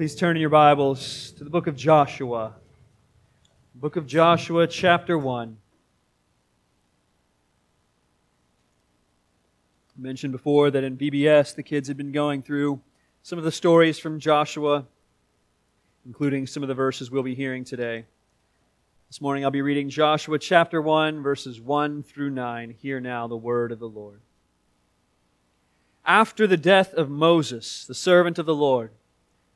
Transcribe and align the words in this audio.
Please 0.00 0.14
turn 0.14 0.34
in 0.34 0.40
your 0.40 0.48
Bibles 0.48 1.32
to 1.32 1.44
the 1.44 1.50
book 1.50 1.66
of 1.66 1.76
Joshua. 1.76 2.54
Book 3.74 3.96
of 3.96 4.06
Joshua, 4.06 4.66
chapter 4.66 5.18
1. 5.18 5.58
I 9.98 10.00
mentioned 10.00 10.32
before 10.32 10.70
that 10.70 10.84
in 10.84 10.96
VBS 10.96 11.54
the 11.54 11.62
kids 11.62 11.86
had 11.86 11.98
been 11.98 12.12
going 12.12 12.40
through 12.40 12.80
some 13.22 13.38
of 13.38 13.44
the 13.44 13.52
stories 13.52 13.98
from 13.98 14.18
Joshua, 14.18 14.86
including 16.06 16.46
some 16.46 16.62
of 16.62 16.70
the 16.70 16.74
verses 16.74 17.10
we'll 17.10 17.22
be 17.22 17.34
hearing 17.34 17.62
today. 17.62 18.06
This 19.10 19.20
morning 19.20 19.44
I'll 19.44 19.50
be 19.50 19.60
reading 19.60 19.90
Joshua 19.90 20.38
chapter 20.38 20.80
1, 20.80 21.22
verses 21.22 21.60
1 21.60 22.04
through 22.04 22.30
9. 22.30 22.70
Hear 22.70 23.00
now 23.00 23.26
the 23.26 23.36
word 23.36 23.70
of 23.70 23.80
the 23.80 23.86
Lord. 23.86 24.22
After 26.06 26.46
the 26.46 26.56
death 26.56 26.94
of 26.94 27.10
Moses, 27.10 27.84
the 27.84 27.92
servant 27.92 28.38
of 28.38 28.46
the 28.46 28.54
Lord, 28.54 28.92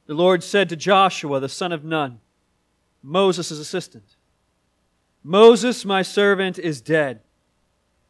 the 0.06 0.14
Lord 0.14 0.42
said 0.42 0.68
to 0.68 0.76
Joshua, 0.76 1.40
the 1.40 1.48
son 1.48 1.72
of 1.72 1.84
Nun, 1.84 2.20
Moses' 3.02 3.50
assistant, 3.50 4.16
Moses, 5.22 5.84
my 5.84 6.02
servant, 6.02 6.58
is 6.58 6.82
dead. 6.82 7.20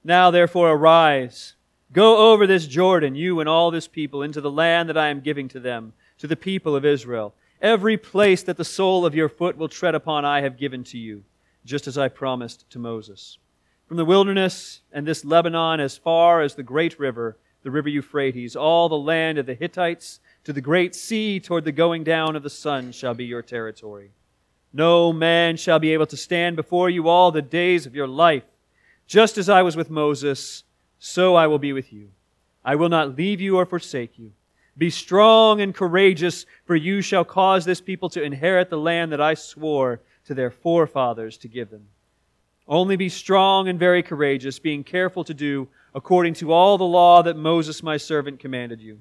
Now 0.02 0.30
therefore 0.30 0.72
arise, 0.72 1.54
go 1.92 2.32
over 2.32 2.46
this 2.46 2.66
Jordan, 2.66 3.14
you 3.14 3.38
and 3.38 3.48
all 3.48 3.70
this 3.70 3.86
people, 3.86 4.22
into 4.22 4.40
the 4.40 4.50
land 4.50 4.88
that 4.88 4.98
I 4.98 5.08
am 5.08 5.20
giving 5.20 5.48
to 5.48 5.60
them, 5.60 5.92
to 6.18 6.26
the 6.26 6.36
people 6.36 6.74
of 6.74 6.84
Israel. 6.84 7.34
Every 7.62 7.96
place 7.96 8.42
that 8.42 8.56
the 8.56 8.64
sole 8.64 9.06
of 9.06 9.14
your 9.14 9.28
foot 9.28 9.56
will 9.56 9.68
tread 9.68 9.94
upon, 9.94 10.24
I 10.24 10.40
have 10.40 10.58
given 10.58 10.82
to 10.84 10.98
you, 10.98 11.22
just 11.64 11.86
as 11.86 11.96
I 11.96 12.08
promised 12.08 12.68
to 12.70 12.78
Moses. 12.78 13.38
From 13.86 13.96
the 13.96 14.04
wilderness 14.04 14.80
and 14.92 15.06
this 15.06 15.24
Lebanon 15.24 15.78
as 15.78 15.96
far 15.96 16.42
as 16.42 16.54
the 16.54 16.62
great 16.62 16.98
river, 16.98 17.36
the 17.62 17.70
river 17.70 17.88
Euphrates, 17.88 18.56
all 18.56 18.88
the 18.88 18.98
land 18.98 19.38
of 19.38 19.46
the 19.46 19.54
Hittites, 19.54 20.20
to 20.44 20.52
the 20.52 20.60
great 20.60 20.94
sea 20.94 21.40
toward 21.40 21.64
the 21.64 21.72
going 21.72 22.04
down 22.04 22.36
of 22.36 22.42
the 22.42 22.50
sun 22.50 22.92
shall 22.92 23.14
be 23.14 23.24
your 23.24 23.42
territory. 23.42 24.10
No 24.72 25.12
man 25.12 25.56
shall 25.56 25.78
be 25.78 25.92
able 25.92 26.06
to 26.06 26.16
stand 26.16 26.56
before 26.56 26.90
you 26.90 27.08
all 27.08 27.30
the 27.30 27.42
days 27.42 27.86
of 27.86 27.94
your 27.94 28.08
life. 28.08 28.44
Just 29.06 29.38
as 29.38 29.48
I 29.48 29.62
was 29.62 29.76
with 29.76 29.90
Moses, 29.90 30.64
so 30.98 31.34
I 31.34 31.46
will 31.46 31.58
be 31.58 31.72
with 31.72 31.92
you. 31.92 32.10
I 32.64 32.74
will 32.74 32.88
not 32.88 33.16
leave 33.16 33.40
you 33.40 33.56
or 33.56 33.66
forsake 33.66 34.18
you. 34.18 34.32
Be 34.76 34.90
strong 34.90 35.60
and 35.60 35.74
courageous, 35.74 36.46
for 36.64 36.74
you 36.74 37.00
shall 37.00 37.24
cause 37.24 37.64
this 37.64 37.80
people 37.80 38.08
to 38.10 38.22
inherit 38.22 38.70
the 38.70 38.78
land 38.78 39.12
that 39.12 39.20
I 39.20 39.34
swore 39.34 40.00
to 40.26 40.34
their 40.34 40.50
forefathers 40.50 41.38
to 41.38 41.48
give 41.48 41.70
them. 41.70 41.86
Only 42.66 42.96
be 42.96 43.08
strong 43.08 43.68
and 43.68 43.78
very 43.78 44.02
courageous, 44.02 44.58
being 44.58 44.82
careful 44.82 45.22
to 45.24 45.34
do 45.34 45.68
according 45.94 46.34
to 46.34 46.52
all 46.52 46.76
the 46.76 46.84
law 46.84 47.22
that 47.22 47.36
Moses 47.36 47.82
my 47.82 47.96
servant 47.96 48.40
commanded 48.40 48.80
you. 48.80 49.00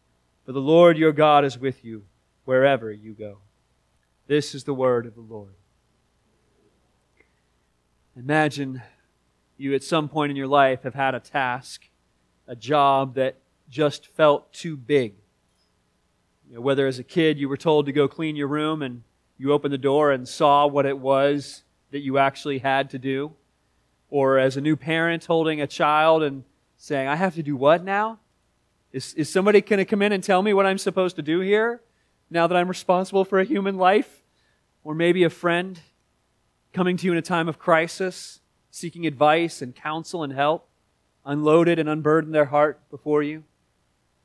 for 0.45 0.51
the 0.51 0.61
Lord 0.61 0.97
your 0.97 1.11
God 1.11 1.45
is 1.45 1.57
with 1.57 1.83
you 1.83 2.03
wherever 2.45 2.91
you 2.91 3.13
go. 3.13 3.37
This 4.27 4.55
is 4.55 4.63
the 4.63 4.73
word 4.73 5.05
of 5.05 5.15
the 5.15 5.21
Lord. 5.21 5.53
Imagine 8.15 8.81
you 9.57 9.73
at 9.75 9.83
some 9.83 10.09
point 10.09 10.31
in 10.31 10.35
your 10.35 10.47
life 10.47 10.83
have 10.83 10.95
had 10.95 11.15
a 11.15 11.19
task, 11.19 11.89
a 12.47 12.55
job 12.55 13.15
that 13.15 13.37
just 13.69 14.07
felt 14.07 14.51
too 14.51 14.75
big. 14.75 15.13
You 16.49 16.55
know, 16.55 16.61
whether 16.61 16.87
as 16.87 16.99
a 16.99 17.03
kid 17.03 17.37
you 17.37 17.47
were 17.47 17.57
told 17.57 17.85
to 17.85 17.91
go 17.91 18.07
clean 18.07 18.35
your 18.35 18.47
room 18.47 18.81
and 18.81 19.03
you 19.37 19.53
opened 19.53 19.73
the 19.73 19.77
door 19.77 20.11
and 20.11 20.27
saw 20.27 20.67
what 20.67 20.85
it 20.85 20.97
was 20.97 21.63
that 21.91 21.99
you 21.99 22.17
actually 22.17 22.59
had 22.59 22.89
to 22.89 22.99
do, 22.99 23.33
or 24.09 24.37
as 24.37 24.57
a 24.57 24.61
new 24.61 24.75
parent 24.75 25.25
holding 25.25 25.61
a 25.61 25.67
child 25.67 26.23
and 26.23 26.43
saying, 26.77 27.07
I 27.07 27.15
have 27.15 27.35
to 27.35 27.43
do 27.43 27.55
what 27.55 27.83
now? 27.83 28.19
Is, 28.91 29.13
is 29.13 29.29
somebody 29.29 29.61
going 29.61 29.77
to 29.77 29.85
come 29.85 30.01
in 30.01 30.11
and 30.11 30.23
tell 30.23 30.41
me 30.41 30.53
what 30.53 30.65
I'm 30.65 30.77
supposed 30.77 31.15
to 31.15 31.21
do 31.21 31.39
here 31.39 31.81
now 32.29 32.47
that 32.47 32.57
I'm 32.57 32.67
responsible 32.67 33.23
for 33.23 33.39
a 33.39 33.45
human 33.45 33.77
life? 33.77 34.21
Or 34.83 34.95
maybe 34.95 35.23
a 35.23 35.29
friend 35.29 35.79
coming 36.73 36.97
to 36.97 37.05
you 37.05 37.11
in 37.11 37.17
a 37.17 37.21
time 37.21 37.47
of 37.47 37.59
crisis, 37.59 38.39
seeking 38.71 39.05
advice 39.05 39.61
and 39.61 39.75
counsel 39.75 40.23
and 40.23 40.33
help, 40.33 40.67
unloaded 41.23 41.77
and 41.77 41.87
unburdened 41.87 42.33
their 42.33 42.45
heart 42.45 42.81
before 42.89 43.21
you, 43.21 43.43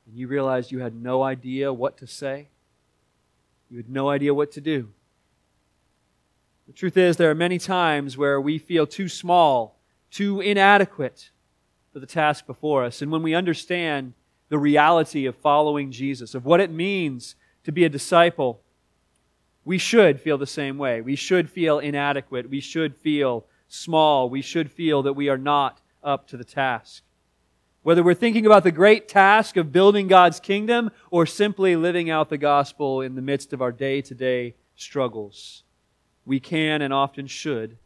and 0.07 0.17
you 0.17 0.27
realized 0.27 0.71
you 0.71 0.79
had 0.79 0.95
no 0.95 1.21
idea 1.21 1.71
what 1.71 1.97
to 1.97 2.07
say? 2.07 2.47
You 3.69 3.77
had 3.77 3.89
no 3.89 4.09
idea 4.09 4.33
what 4.33 4.51
to 4.53 4.61
do. 4.61 4.89
The 6.65 6.73
truth 6.73 6.97
is, 6.97 7.17
there 7.17 7.29
are 7.29 7.35
many 7.35 7.59
times 7.59 8.17
where 8.17 8.41
we 8.41 8.57
feel 8.57 8.87
too 8.87 9.09
small, 9.09 9.79
too 10.09 10.41
inadequate 10.41 11.29
for 11.93 11.99
the 11.99 12.05
task 12.05 12.45
before 12.45 12.83
us. 12.83 13.01
And 13.01 13.11
when 13.11 13.21
we 13.21 13.35
understand 13.35 14.13
the 14.49 14.57
reality 14.57 15.25
of 15.25 15.35
following 15.35 15.91
Jesus, 15.91 16.33
of 16.33 16.45
what 16.45 16.59
it 16.59 16.71
means 16.71 17.35
to 17.63 17.71
be 17.71 17.83
a 17.83 17.89
disciple, 17.89 18.61
we 19.65 19.77
should 19.77 20.21
feel 20.21 20.37
the 20.37 20.47
same 20.47 20.77
way. 20.77 21.01
We 21.01 21.17
should 21.17 21.49
feel 21.49 21.79
inadequate. 21.79 22.49
We 22.49 22.61
should 22.61 22.95
feel 22.95 23.45
small. 23.67 24.29
We 24.29 24.41
should 24.41 24.71
feel 24.71 25.03
that 25.03 25.13
we 25.13 25.27
are 25.27 25.37
not 25.37 25.81
up 26.03 26.27
to 26.29 26.37
the 26.37 26.45
task. 26.45 27.03
Whether 27.83 28.03
we're 28.03 28.13
thinking 28.13 28.45
about 28.45 28.63
the 28.63 28.71
great 28.71 29.07
task 29.07 29.57
of 29.57 29.71
building 29.71 30.07
God's 30.07 30.39
kingdom 30.39 30.91
or 31.11 31.25
simply 31.25 31.75
living 31.75 32.09
out 32.09 32.29
the 32.29 32.37
gospel 32.37 33.01
in 33.01 33.15
the 33.15 33.21
midst 33.21 33.53
of 33.53 33.61
our 33.61 33.71
day 33.71 34.01
to 34.01 34.15
day 34.15 34.55
struggles, 34.75 35.63
we 36.25 36.39
can 36.39 36.81
and 36.81 36.93
often 36.93 37.27
should 37.27 37.77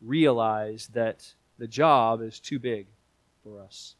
realize 0.00 0.88
that 0.88 1.34
the 1.58 1.66
job 1.66 2.20
is 2.22 2.40
too 2.40 2.58
big 2.58 2.86
for 3.42 3.60
us. 3.60 3.94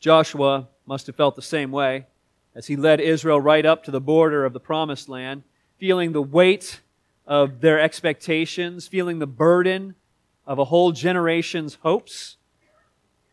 Joshua 0.00 0.68
must 0.86 1.06
have 1.06 1.16
felt 1.16 1.36
the 1.36 1.42
same 1.42 1.70
way 1.70 2.06
as 2.54 2.66
he 2.66 2.76
led 2.76 3.00
Israel 3.00 3.40
right 3.40 3.64
up 3.64 3.84
to 3.84 3.90
the 3.90 4.00
border 4.00 4.44
of 4.44 4.52
the 4.54 4.60
promised 4.60 5.08
land, 5.08 5.42
feeling 5.78 6.12
the 6.12 6.22
weight 6.22 6.80
of 7.26 7.60
their 7.60 7.78
expectations, 7.78 8.88
feeling 8.88 9.18
the 9.18 9.26
burden 9.26 9.94
of 10.46 10.58
a 10.58 10.64
whole 10.64 10.90
generation's 10.90 11.76
hopes. 11.82 12.38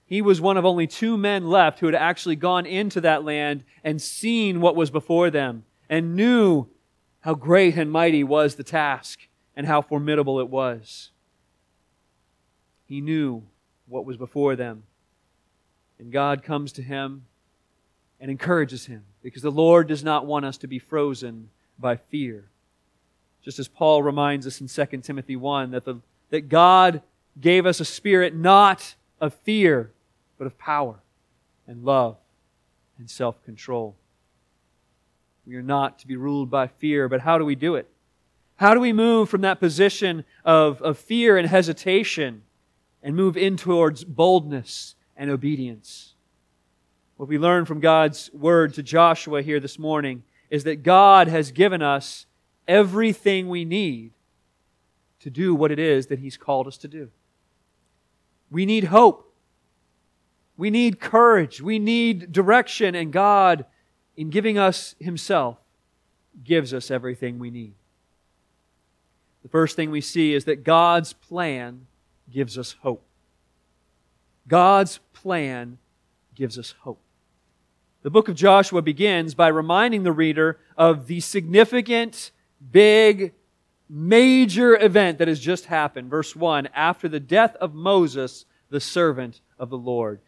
He 0.06 0.22
was 0.22 0.40
one 0.40 0.58
of 0.58 0.66
only 0.66 0.88
two 0.88 1.18
men 1.18 1.50
left 1.50 1.80
who 1.80 1.88
had 1.88 1.96
actually 1.96 2.36
gone 2.36 2.66
into 2.66 3.02
that 3.02 3.24
land 3.24 3.64
and 3.84 4.02
seen 4.02 4.62
what 4.62 4.76
was 4.76 4.92
before 4.92 5.30
them 5.30 5.64
and 5.90 6.16
knew 6.16 6.68
how 7.22 7.34
great 7.34 7.76
and 7.76 7.92
mighty 7.92 8.24
was 8.24 8.56
the 8.56 8.64
task 8.64 9.28
and 9.56 9.66
how 9.66 9.82
formidable 9.82 10.40
it 10.40 10.50
was. 10.50 11.12
He 12.86 13.02
knew 13.02 13.44
what 13.88 14.06
was 14.06 14.16
before 14.16 14.56
them. 14.56 14.84
And 16.00 16.12
God 16.12 16.44
comes 16.44 16.72
to 16.74 16.82
him 16.82 17.26
and 18.20 18.32
encourages 18.32 18.86
him 18.86 19.04
because 19.22 19.42
the 19.42 19.52
Lord 19.52 19.88
does 19.88 20.04
not 20.04 20.26
want 20.26 20.46
us 20.46 20.58
to 20.60 20.68
be 20.68 20.80
frozen 20.80 21.50
by 21.80 21.96
fear. 21.96 22.46
Just 23.44 23.60
as 23.60 23.68
Paul 23.68 24.04
reminds 24.04 24.46
us 24.46 24.62
in 24.62 24.68
2 24.68 24.98
Timothy 24.98 25.36
1 25.36 25.72
that, 25.72 25.86
the, 25.86 25.96
that 26.30 26.50
God 26.50 27.02
gave 27.40 27.66
us 27.66 27.80
a 27.80 27.86
spirit 27.86 28.36
not 28.36 28.96
of 29.22 29.34
fear, 29.34 29.92
but 30.38 30.48
of 30.48 30.58
power 30.58 31.00
and 31.66 31.84
love 31.84 32.18
and 32.98 33.10
self 33.10 33.44
control. 33.44 33.96
We 35.46 35.56
are 35.56 35.64
not 35.64 36.00
to 36.00 36.08
be 36.08 36.16
ruled 36.16 36.50
by 36.50 36.68
fear, 36.68 37.08
but 37.08 37.22
how 37.22 37.38
do 37.38 37.46
we 37.46 37.56
do 37.56 37.76
it? 37.76 37.88
How 38.58 38.74
do 38.74 38.80
we 38.80 38.92
move 38.92 39.30
from 39.30 39.42
that 39.42 39.60
position 39.60 40.26
of, 40.44 40.82
of 40.82 40.98
fear 40.98 41.38
and 41.38 41.48
hesitation 41.48 42.42
and 43.02 43.16
move 43.16 43.38
in 43.38 43.56
towards 43.56 44.04
boldness 44.04 44.96
and 45.18 45.30
obedience. 45.30 46.14
What 47.18 47.28
we 47.28 47.40
learn 47.40 47.66
from 47.66 47.80
God's 47.80 48.32
word 48.32 48.76
to 48.76 48.84
Joshua 48.84 49.42
here 49.42 49.60
this 49.60 49.80
morning 49.80 50.24
is 50.50 50.64
that 50.64 50.84
God 50.84 51.28
has 51.28 51.52
given 51.52 51.82
us 51.82 52.28
everything 52.68 53.50
we 53.50 53.66
need 53.66 54.12
to 55.20 55.30
do 55.30 55.56
what 55.56 55.72
it 55.72 55.80
is 55.80 56.08
that 56.08 56.20
He's 56.20 56.38
called 56.38 56.68
us 56.68 56.78
to 56.78 56.88
do. 56.88 57.10
We 58.52 58.66
need 58.66 58.86
hope. 58.86 59.34
We 60.56 60.70
need 60.70 61.00
courage. 61.00 61.62
We 61.62 61.80
need 61.80 62.32
direction. 62.32 62.94
And 62.96 63.12
God, 63.12 63.66
in 64.16 64.30
giving 64.30 64.58
us 64.58 64.96
Himself, 65.00 65.58
gives 66.44 66.74
us 66.74 66.92
everything 66.92 67.40
we 67.40 67.50
need. 67.50 67.74
The 69.42 69.50
first 69.50 69.76
thing 69.76 69.90
we 69.90 70.02
see 70.02 70.34
is 70.34 70.46
that 70.46 70.64
God's 70.64 71.14
plan 71.14 71.88
gives 72.32 72.58
us 72.58 72.76
hope. 72.82 73.07
God's 74.48 75.00
plan 75.14 75.78
gives 76.36 76.58
us 76.58 76.74
hope. 76.82 77.02
The 78.04 78.10
book 78.10 78.30
of 78.30 78.36
Joshua 78.36 78.82
begins 78.82 79.34
by 79.34 79.50
reminding 79.50 80.04
the 80.04 80.12
reader 80.12 80.60
of 80.78 81.08
the 81.08 81.20
significant, 81.20 82.32
big, 82.72 83.34
major 83.90 84.80
event 84.80 85.18
that 85.18 85.28
has 85.28 85.40
just 85.40 85.66
happened. 85.66 86.10
Verse 86.10 86.36
1 86.36 86.70
After 86.74 87.10
the 87.10 87.20
death 87.20 87.56
of 87.56 87.74
Moses, 87.74 88.46
the 88.70 88.80
servant 88.80 89.42
of 89.60 89.70
the 89.70 89.78
Lord. 89.78 90.20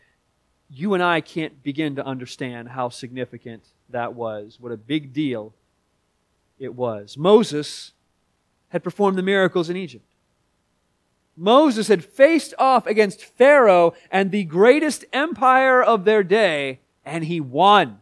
You 0.69 0.93
and 0.93 1.01
I 1.01 1.21
can't 1.21 1.63
begin 1.63 1.95
to 1.95 2.05
understand 2.05 2.69
how 2.69 2.89
significant 2.89 3.63
that 3.89 4.13
was, 4.13 4.57
what 4.59 4.71
a 4.71 4.77
big 4.77 5.13
deal 5.13 5.53
it 6.59 6.75
was. 6.75 7.17
Moses 7.17 7.93
had 8.69 8.83
performed 8.83 9.17
the 9.17 9.23
miracles 9.23 9.69
in 9.69 9.77
Egypt. 9.77 10.05
Moses 11.39 11.87
had 11.87 12.03
faced 12.03 12.53
off 12.59 12.85
against 12.85 13.23
Pharaoh 13.23 13.93
and 14.11 14.29
the 14.29 14.43
greatest 14.43 15.05
empire 15.13 15.81
of 15.81 16.03
their 16.03 16.21
day, 16.21 16.81
and 17.05 17.23
he 17.23 17.39
won. 17.39 18.01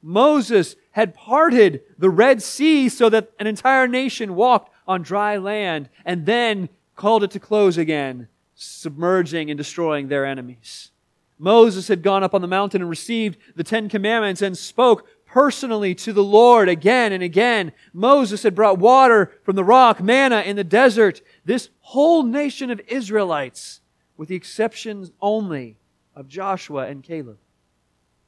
Moses 0.00 0.76
had 0.92 1.14
parted 1.14 1.82
the 1.98 2.08
Red 2.08 2.40
Sea 2.40 2.88
so 2.88 3.08
that 3.08 3.32
an 3.40 3.48
entire 3.48 3.88
nation 3.88 4.36
walked 4.36 4.72
on 4.86 5.02
dry 5.02 5.36
land 5.36 5.88
and 6.04 6.26
then 6.26 6.68
called 6.94 7.24
it 7.24 7.32
to 7.32 7.40
close 7.40 7.76
again, 7.76 8.28
submerging 8.54 9.50
and 9.50 9.58
destroying 9.58 10.06
their 10.06 10.24
enemies. 10.24 10.92
Moses 11.40 11.88
had 11.88 12.02
gone 12.02 12.22
up 12.22 12.34
on 12.34 12.40
the 12.40 12.46
mountain 12.46 12.82
and 12.82 12.90
received 12.90 13.36
the 13.56 13.64
Ten 13.64 13.88
Commandments 13.88 14.42
and 14.42 14.56
spoke 14.56 15.08
personally 15.28 15.94
to 15.94 16.12
the 16.12 16.24
Lord 16.24 16.68
again 16.68 17.12
and 17.12 17.22
again. 17.22 17.72
Moses 17.92 18.42
had 18.42 18.54
brought 18.54 18.78
water 18.78 19.32
from 19.44 19.56
the 19.56 19.64
rock, 19.64 20.02
manna 20.02 20.40
in 20.40 20.56
the 20.56 20.64
desert. 20.64 21.20
This 21.44 21.68
whole 21.80 22.22
nation 22.22 22.70
of 22.70 22.80
Israelites, 22.88 23.80
with 24.16 24.28
the 24.28 24.34
exceptions 24.34 25.12
only 25.20 25.76
of 26.16 26.28
Joshua 26.28 26.86
and 26.88 27.02
Caleb, 27.02 27.38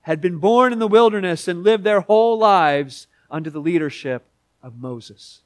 had 0.03 0.21
been 0.21 0.39
born 0.39 0.73
in 0.73 0.79
the 0.79 0.89
wilderness 0.89 1.49
and 1.49 1.65
lived 1.65 1.85
their 1.85 2.01
whole 2.01 2.39
lives 2.39 3.07
under 3.31 3.51
the 3.51 3.61
leadership 3.61 4.25
of 4.63 4.79
Moses. 4.79 5.43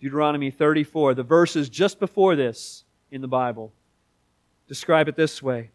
Deuteronomy 0.00 0.50
34, 0.50 1.14
the 1.14 1.22
verses 1.22 1.68
just 1.68 1.98
before 1.98 2.36
this 2.36 2.84
in 3.10 3.20
the 3.20 3.28
Bible, 3.28 3.72
describe 4.68 5.08
it 5.08 5.16
this 5.16 5.42
way 5.42 5.70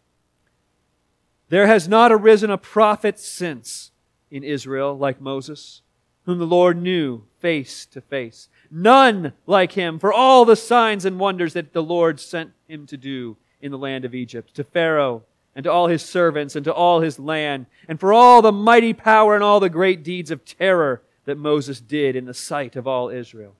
There 1.48 1.66
has 1.66 1.88
not 1.88 2.12
arisen 2.12 2.50
a 2.50 2.58
prophet 2.58 3.18
since 3.18 3.89
in 4.30 4.44
Israel 4.44 4.96
like 4.96 5.20
Moses, 5.20 5.82
whom 6.24 6.38
the 6.38 6.46
Lord 6.46 6.80
knew 6.80 7.22
face 7.38 7.86
to 7.86 8.00
face. 8.00 8.48
None 8.70 9.32
like 9.46 9.72
him 9.72 9.98
for 9.98 10.12
all 10.12 10.44
the 10.44 10.56
signs 10.56 11.04
and 11.04 11.18
wonders 11.18 11.54
that 11.54 11.72
the 11.72 11.82
Lord 11.82 12.20
sent 12.20 12.52
him 12.68 12.86
to 12.86 12.96
do 12.96 13.36
in 13.60 13.70
the 13.70 13.78
land 13.78 14.04
of 14.04 14.14
Egypt, 14.14 14.54
to 14.54 14.64
Pharaoh 14.64 15.22
and 15.54 15.64
to 15.64 15.72
all 15.72 15.88
his 15.88 16.02
servants 16.02 16.54
and 16.54 16.64
to 16.64 16.72
all 16.72 17.00
his 17.00 17.18
land, 17.18 17.66
and 17.88 17.98
for 17.98 18.12
all 18.12 18.40
the 18.40 18.52
mighty 18.52 18.92
power 18.92 19.34
and 19.34 19.42
all 19.42 19.60
the 19.60 19.68
great 19.68 20.02
deeds 20.02 20.30
of 20.30 20.44
terror 20.44 21.02
that 21.24 21.36
Moses 21.36 21.80
did 21.80 22.16
in 22.16 22.24
the 22.24 22.34
sight 22.34 22.76
of 22.76 22.86
all 22.86 23.08
Israel. 23.08 23.54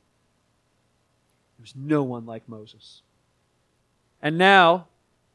There 1.58 1.62
was 1.62 1.74
no 1.76 2.02
one 2.02 2.26
like 2.26 2.48
Moses. 2.48 3.02
And 4.22 4.38
now, 4.38 4.86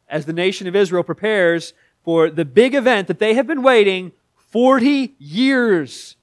as 0.07 0.25
the 0.25 0.33
nation 0.33 0.67
of 0.67 0.75
Israel 0.75 1.03
prepares 1.03 1.73
for 2.03 2.29
the 2.29 2.45
big 2.45 2.73
event 2.73 3.07
that 3.07 3.19
they 3.19 3.33
have 3.33 3.47
been 3.47 3.63
waiting 3.63 4.11
40 4.55 5.15
years 5.19 6.15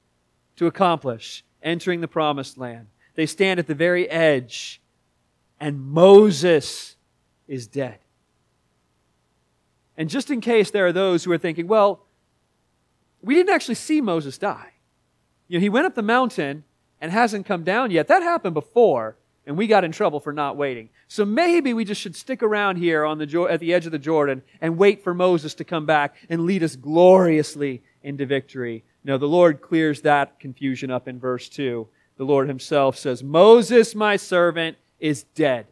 to 0.57 0.67
accomplish 0.67 1.45
entering 1.63 2.01
the 2.01 2.09
promised 2.09 2.57
land. 2.57 2.87
They 3.15 3.27
stand 3.27 3.61
at 3.61 3.67
the 3.67 3.75
very 3.75 4.09
edge, 4.09 4.81
and 5.61 5.79
Moses 5.79 6.97
is 7.47 7.67
dead. 7.67 7.99
And 9.99 10.09
just 10.09 10.31
in 10.31 10.41
case 10.41 10.71
there 10.71 10.87
are 10.87 10.93
those 10.93 11.25
who 11.25 11.33
are 11.33 11.37
thinking, 11.37 11.69
well, 11.69 12.07
we 13.21 13.35
didn't 13.35 13.55
actually 13.55 13.75
see 13.75 14.01
Moses 14.01 14.39
die. 14.39 14.71
You 15.47 15.59
know, 15.59 15.63
he 15.63 15.69
went 15.69 15.85
up 15.85 15.95
the 15.95 16.01
mountain 16.01 16.65
and 17.03 17.13
hasn't 17.13 17.45
come 17.45 17.65
down 17.65 17.91
yet. 17.91 18.09
That 18.09 18.23
happened 18.23 18.55
before, 18.55 19.19
and 19.47 19.59
we 19.59 19.67
got 19.67 19.85
in 19.85 19.93
trouble 19.93 20.21
for 20.21 20.33
not 20.33 20.57
waiting. 20.57 20.89
So 21.07 21.27
maybe 21.27 21.75
we 21.75 21.85
just 21.85 22.01
should 22.01 22.17
stick 22.17 22.43
around 22.43 22.77
here 22.77 23.05
on 23.05 23.19
the, 23.19 23.47
at 23.51 23.61
the 23.61 23.75
edge 23.75 23.85
of 23.85 23.93
the 23.93 23.99
Jordan 23.99 24.43
and 24.63 24.79
wait 24.79 25.05
for 25.05 25.13
Moses 25.13 25.53
to 25.57 25.65
come 25.65 25.85
back 25.85 26.15
and 26.31 26.47
lead 26.47 26.63
us 26.63 26.77
gloriously 26.77 27.83
into 28.03 28.27
victory. 28.27 28.85
No, 29.05 29.19
the 29.19 29.27
Lord 29.27 29.61
clears 29.61 30.03
that 30.03 30.39
confusion 30.39 30.91
up 30.91 31.09
in 31.09 31.19
verse 31.19 31.49
2. 31.49 31.89
The 32.17 32.25
Lord 32.25 32.49
himself 32.49 32.97
says, 32.97 33.23
Moses, 33.23 33.95
my 33.95 34.17
servant, 34.17 34.77
is 35.01 35.25
dead. 35.35 35.67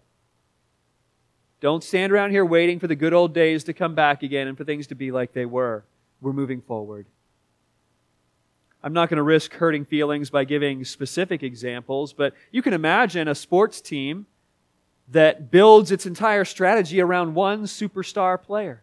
Don't 1.61 1.85
stand 1.85 2.13
around 2.13 2.31
here 2.31 2.45
waiting 2.45 2.81
for 2.81 2.87
the 2.87 2.97
good 2.97 3.13
old 3.13 3.35
days 3.35 3.65
to 3.65 3.73
come 3.73 3.95
back 3.95 4.23
again 4.23 4.49
and 4.49 4.57
for 4.57 4.65
things 4.65 4.87
to 4.89 4.95
be 4.95 5.13
like 5.13 5.33
they 5.33 5.45
were. 5.45 5.85
We're 6.21 6.33
moving 6.33 6.63
forward. 6.63 7.07
I'm 8.83 8.95
not 8.95 9.11
going 9.11 9.19
to 9.19 9.23
risk 9.23 9.53
hurting 9.53 9.85
feelings 9.85 10.31
by 10.31 10.45
giving 10.45 10.85
specific 10.85 11.43
examples, 11.43 12.15
but 12.15 12.35
you 12.51 12.63
can 12.63 12.73
imagine 12.73 13.29
a 13.29 13.35
sports 13.35 13.81
team 13.83 14.27
that 15.09 15.51
builds 15.51 15.91
its 15.91 16.07
entire 16.07 16.47
strategy 16.47 17.01
around 17.01 17.35
one 17.35 17.65
superstar 17.65 18.41
player. 18.43 18.83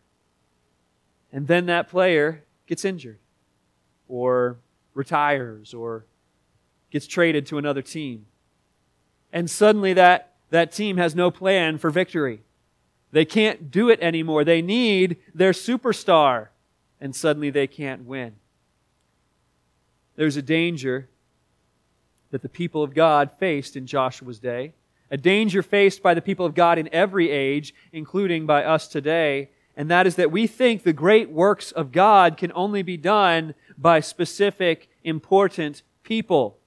And 1.32 1.48
then 1.48 1.66
that 1.66 1.90
player 1.90 2.44
gets 2.68 2.86
injured 2.86 3.18
or 4.08 4.58
retires 4.94 5.74
or 5.74 6.06
gets 6.92 7.08
traded 7.08 7.46
to 7.48 7.58
another 7.58 7.82
team. 7.82 8.26
And 9.32 9.50
suddenly 9.50 9.94
that, 9.94 10.36
that 10.50 10.72
team 10.72 10.98
has 10.98 11.16
no 11.16 11.32
plan 11.32 11.78
for 11.78 11.90
victory. 11.90 12.42
They 13.12 13.26
can't 13.26 13.72
do 13.72 13.90
it 13.90 14.00
anymore. 14.02 14.44
They 14.44 14.62
need 14.62 15.18
their 15.34 15.52
superstar. 15.52 16.48
And 17.00 17.16
suddenly 17.16 17.50
they 17.50 17.68
can't 17.68 18.06
win. 18.06 18.36
There's 20.16 20.38
a 20.38 20.42
danger 20.42 21.10
that 22.32 22.42
the 22.42 22.50
people 22.50 22.84
of 22.84 22.94
God 22.94 23.30
faced 23.40 23.76
in 23.76 23.86
Joshua's 23.86 24.40
day, 24.40 24.74
a 25.10 25.18
danger 25.18 25.62
faced 25.62 26.02
by 26.02 26.14
the 26.14 26.22
people 26.22 26.46
of 26.46 26.56
God 26.56 26.78
in 26.78 26.90
every 26.92 27.30
age, 27.30 27.74
including 27.94 28.46
by 28.46 28.64
us 28.64 28.88
today, 28.88 29.50
and 29.78 29.92
that 29.92 30.08
is 30.08 30.16
that 30.16 30.32
we 30.32 30.48
think 30.48 30.82
the 30.82 30.92
great 30.92 31.30
works 31.30 31.72
of 31.72 31.92
God 31.92 32.36
can 32.36 32.52
only 32.56 32.82
be 32.82 32.98
done 32.98 33.54
by 33.78 34.00
specific, 34.00 34.90
important 35.04 35.84
people. 36.04 36.58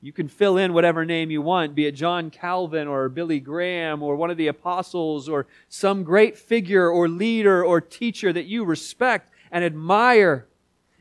You 0.00 0.12
can 0.12 0.28
fill 0.28 0.56
in 0.56 0.74
whatever 0.74 1.04
name 1.04 1.30
you 1.30 1.42
want, 1.42 1.74
be 1.74 1.86
it 1.86 1.92
John 1.92 2.30
Calvin 2.30 2.86
or 2.86 3.08
Billy 3.08 3.40
Graham 3.40 4.02
or 4.02 4.14
one 4.14 4.30
of 4.30 4.36
the 4.36 4.46
apostles 4.46 5.28
or 5.28 5.46
some 5.68 6.04
great 6.04 6.36
figure 6.36 6.88
or 6.88 7.08
leader 7.08 7.64
or 7.64 7.80
teacher 7.80 8.32
that 8.32 8.44
you 8.44 8.64
respect 8.64 9.30
and 9.50 9.64
admire. 9.64 10.46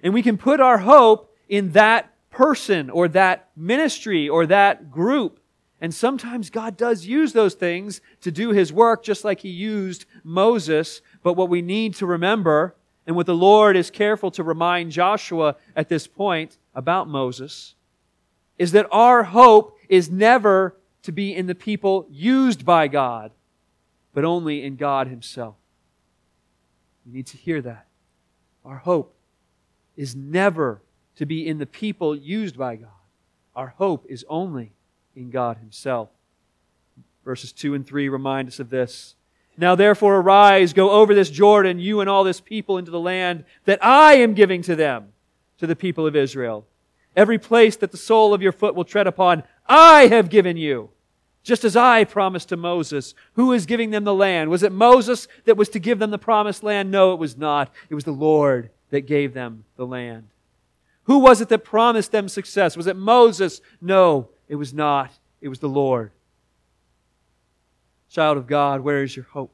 And 0.02 0.14
we 0.14 0.24
can 0.24 0.38
put 0.38 0.60
our 0.60 0.80
hope 0.80 1.36
in 1.50 1.72
that 1.74 2.14
person 2.32 2.90
or 2.90 3.08
that 3.10 3.50
ministry 3.56 4.30
or 4.30 4.46
that 4.48 4.90
group. 4.90 5.40
And 5.82 5.94
sometimes 5.94 6.50
God 6.50 6.78
does 6.78 7.06
use 7.06 7.34
those 7.34 7.54
things 7.54 8.02
to 8.22 8.32
do 8.32 8.52
His 8.52 8.72
work, 8.72 9.04
just 9.04 9.24
like 9.24 9.42
He 9.42 9.50
used 9.50 10.06
Moses. 10.24 11.02
But 11.22 11.34
what 11.34 11.50
we 11.50 11.62
need 11.62 11.96
to 11.96 12.06
remember 12.06 12.76
and 13.08 13.16
what 13.16 13.26
the 13.26 13.36
Lord 13.36 13.76
is 13.76 13.92
careful 13.92 14.32
to 14.32 14.44
remind 14.44 14.92
Joshua 14.92 15.56
at 15.76 15.90
this 15.90 16.08
point 16.08 16.58
about 16.74 17.08
Moses 17.08 17.76
is 18.58 18.72
that 18.72 18.88
our 18.92 19.24
hope 19.24 19.78
is 19.90 20.10
never 20.10 20.76
to 21.04 21.12
be 21.12 21.36
in 21.36 21.46
the 21.46 21.56
people 21.56 22.08
used 22.10 22.66
by 22.66 22.88
God, 22.88 23.32
but 24.14 24.26
only 24.26 24.64
in 24.64 24.76
God 24.76 25.08
Himself. 25.08 25.56
You 27.06 27.14
need 27.14 27.28
to 27.28 27.38
hear 27.38 27.62
that. 27.62 27.86
Our 28.64 28.78
hope 28.78 29.16
is 29.96 30.16
never 30.16 30.82
to 31.18 31.26
be 31.26 31.48
in 31.48 31.60
the 31.60 31.66
people 31.66 32.16
used 32.16 32.58
by 32.58 32.76
God. 32.76 32.90
Our 33.56 33.68
hope 33.78 34.06
is 34.10 34.26
only 34.28 34.72
in 35.16 35.30
God 35.30 35.58
Himself. 35.58 36.10
Verses 37.24 37.52
2 37.52 37.74
and 37.74 37.86
3 37.86 38.10
remind 38.10 38.48
us 38.48 38.60
of 38.60 38.70
this. 38.70 39.15
Now 39.58 39.76
therefore 39.76 40.18
arise, 40.18 40.74
go 40.74 40.92
over 40.92 41.16
this 41.16 41.30
Jordan, 41.30 41.80
you 41.80 42.02
and 42.02 42.10
all 42.10 42.24
this 42.24 42.42
people 42.42 42.78
into 42.78 42.92
the 42.92 43.00
land 43.00 43.46
that 43.66 43.84
I 43.84 44.16
am 44.16 44.34
giving 44.34 44.62
to 44.64 44.76
them, 44.76 45.14
to 45.60 45.68
the 45.68 45.76
people 45.76 46.06
of 46.06 46.16
Israel. 46.16 46.66
Every 47.16 47.40
place 47.40 47.78
that 47.78 47.92
the 47.92 47.98
sole 47.98 48.34
of 48.34 48.42
your 48.42 48.52
foot 48.52 48.76
will 48.76 48.84
tread 48.84 49.08
upon, 49.08 49.44
I 49.68 50.08
have 50.08 50.30
given 50.30 50.58
you. 50.58 50.90
Just 51.44 51.64
as 51.64 51.76
I 51.76 52.04
promised 52.04 52.50
to 52.50 52.58
Moses, 52.58 53.14
who 53.34 53.54
is 53.54 53.66
giving 53.66 53.92
them 53.92 54.04
the 54.04 54.14
land? 54.14 54.50
Was 54.50 54.64
it 54.64 54.72
Moses 54.72 55.28
that 55.46 55.56
was 55.56 55.70
to 55.70 55.80
give 55.80 56.00
them 56.00 56.10
the 56.10 56.18
promised 56.18 56.64
land? 56.64 56.90
No, 56.92 57.14
it 57.14 57.20
was 57.20 57.38
not. 57.38 57.72
It 57.90 57.96
was 57.96 58.04
the 58.04 58.12
Lord 58.12 58.72
that 58.90 59.02
gave 59.02 59.34
them 59.34 59.64
the 59.78 59.86
land. 59.86 60.28
Who 61.04 61.20
was 61.20 61.42
it 61.42 61.50
that 61.50 61.64
promised 61.64 62.12
them 62.12 62.28
success? 62.28 62.76
Was 62.76 62.88
it 62.88 62.96
Moses? 62.96 63.62
No, 63.80 64.30
it 64.50 64.56
was 64.56 64.74
not. 64.74 65.12
It 65.40 65.50
was 65.50 65.60
the 65.60 65.70
Lord. 65.70 66.12
Child 68.16 68.38
of 68.38 68.48
God, 68.48 68.80
where 68.80 69.04
is 69.04 69.14
your 69.14 69.26
hope? 69.26 69.52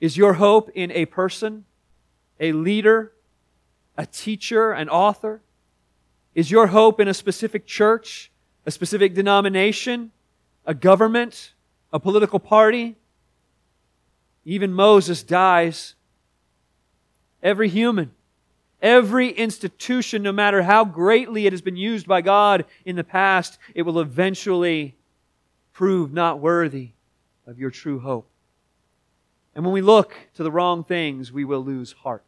Is 0.00 0.16
your 0.16 0.32
hope 0.32 0.70
in 0.74 0.90
a 0.92 1.04
person, 1.04 1.66
a 2.40 2.52
leader, 2.52 3.12
a 3.94 4.06
teacher, 4.06 4.72
an 4.72 4.88
author? 4.88 5.42
Is 6.34 6.50
your 6.50 6.68
hope 6.68 6.98
in 6.98 7.08
a 7.08 7.12
specific 7.12 7.66
church, 7.66 8.30
a 8.64 8.70
specific 8.70 9.12
denomination, 9.12 10.12
a 10.64 10.72
government, 10.72 11.52
a 11.92 12.00
political 12.00 12.38
party? 12.38 12.96
Even 14.46 14.72
Moses 14.72 15.22
dies. 15.22 15.94
Every 17.42 17.68
human, 17.68 18.12
Every 18.80 19.28
institution, 19.28 20.22
no 20.22 20.32
matter 20.32 20.62
how 20.62 20.86
greatly 20.86 21.46
it 21.46 21.52
has 21.52 21.60
been 21.60 21.76
used 21.76 22.06
by 22.06 22.22
God 22.22 22.64
in 22.86 22.96
the 22.96 23.04
past, 23.04 23.58
it 23.74 23.82
will 23.82 24.00
eventually 24.00 24.96
prove 25.74 26.14
not 26.14 26.40
worthy 26.40 26.92
of 27.46 27.58
your 27.58 27.70
true 27.70 28.00
hope. 28.00 28.28
And 29.54 29.64
when 29.64 29.72
we 29.72 29.80
look 29.80 30.14
to 30.34 30.42
the 30.42 30.50
wrong 30.50 30.84
things, 30.84 31.32
we 31.32 31.44
will 31.44 31.64
lose 31.64 31.92
heart. 31.92 32.26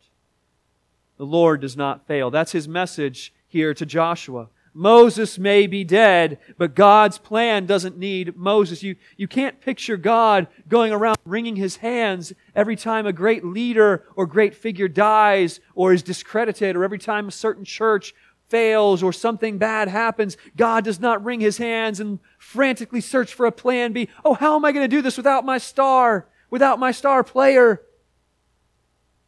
The 1.19 1.27
Lord 1.27 1.61
does 1.61 1.77
not 1.77 2.07
fail. 2.07 2.31
That's 2.31 2.53
his 2.53 2.69
message 2.69 3.33
here 3.49 3.75
to 3.75 3.85
Joshua. 3.85 4.49
Moses 4.73 5.39
may 5.39 5.67
be 5.67 5.83
dead, 5.83 6.39
but 6.57 6.77
God's 6.77 7.19
plan 7.19 7.67
doesn't 7.67 7.99
need 7.99 8.37
Moses. 8.37 8.83
You, 8.83 8.95
you 9.17 9.27
can't 9.27 9.61
picture 9.61 9.97
God 9.97 10.47
going 10.69 10.93
around 10.93 11.19
wringing 11.25 11.57
his 11.57 11.77
hands 11.77 12.33
every 12.55 12.77
time 12.77 13.05
a 13.05 13.13
great 13.13 13.45
leader 13.45 14.05
or 14.15 14.25
great 14.25 14.55
figure 14.55 14.87
dies 14.87 15.59
or 15.75 15.93
is 15.93 16.03
discredited 16.03 16.77
or 16.77 16.85
every 16.85 16.99
time 16.99 17.27
a 17.27 17.33
certain 17.33 17.65
church 17.65 18.15
fails 18.49 19.03
or 19.03 19.13
something 19.13 19.59
bad 19.59 19.89
happens. 19.89 20.37
God 20.57 20.85
does 20.85 21.01
not 21.01 21.25
wring 21.25 21.41
his 21.41 21.59
hands 21.59 21.99
and 21.99 22.21
frantically 22.49 23.03
search 23.03 23.35
for 23.35 23.45
a 23.45 23.53
plan 23.53 23.93
B. 23.93 24.09
Oh, 24.25 24.33
how 24.33 24.57
am 24.57 24.65
I 24.65 24.73
going 24.73 24.83
to 24.83 24.97
do 24.97 25.03
this 25.03 25.19
without 25.19 25.45
my 25.45 25.59
star, 25.59 26.27
without 26.49 26.79
my 26.79 26.93
star 26.93 27.23
player? 27.23 27.83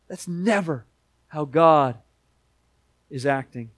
That's 0.08 0.26
never 0.26 0.86
how 1.28 1.44
God 1.44 1.98
is 3.10 3.26
acting. 3.26 3.72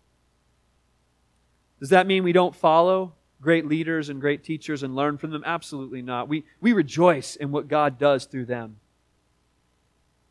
Does 1.80 1.88
that 1.88 2.06
mean 2.06 2.22
we 2.22 2.32
don't 2.32 2.54
follow 2.54 3.14
great 3.40 3.66
leaders 3.66 4.08
and 4.08 4.20
great 4.20 4.44
teachers 4.44 4.84
and 4.84 4.94
learn 4.94 5.18
from 5.18 5.32
them? 5.32 5.42
Absolutely 5.44 6.02
not. 6.02 6.28
We, 6.28 6.44
we 6.60 6.72
rejoice 6.72 7.34
in 7.34 7.50
what 7.50 7.66
God 7.66 7.98
does 7.98 8.26
through 8.26 8.46
them. 8.46 8.76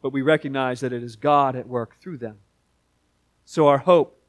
But 0.01 0.13
we 0.13 0.21
recognize 0.21 0.79
that 0.79 0.93
it 0.93 1.03
is 1.03 1.17
God 1.17 1.57
at 1.57 1.67
work 1.67 1.99
through 1.99 2.19
them. 2.19 2.37
So 3.43 3.67
our 3.67 3.79
hope 3.79 4.23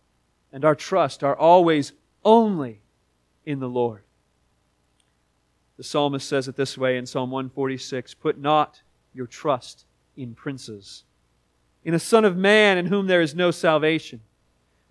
and 0.53 0.65
our 0.65 0.75
trust 0.75 1.23
are 1.23 1.37
always 1.37 1.93
only 2.25 2.81
in 3.47 3.61
the 3.61 3.69
Lord. 3.69 4.03
The 5.83 5.89
psalmist 5.89 6.29
says 6.29 6.47
it 6.47 6.55
this 6.55 6.79
way 6.79 6.97
in 6.97 7.07
Psalm 7.07 7.33
146 7.33 8.15
Put 8.15 8.39
not 8.39 8.83
your 9.13 9.27
trust 9.27 9.85
in 10.17 10.33
princes, 10.33 11.03
in 11.83 11.93
a 11.93 11.99
son 11.99 12.25
of 12.25 12.37
man 12.37 12.79
in 12.79 12.87
whom 12.87 13.09
there 13.09 13.21
is 13.21 13.35
no 13.35 13.51
salvation. 13.51 14.21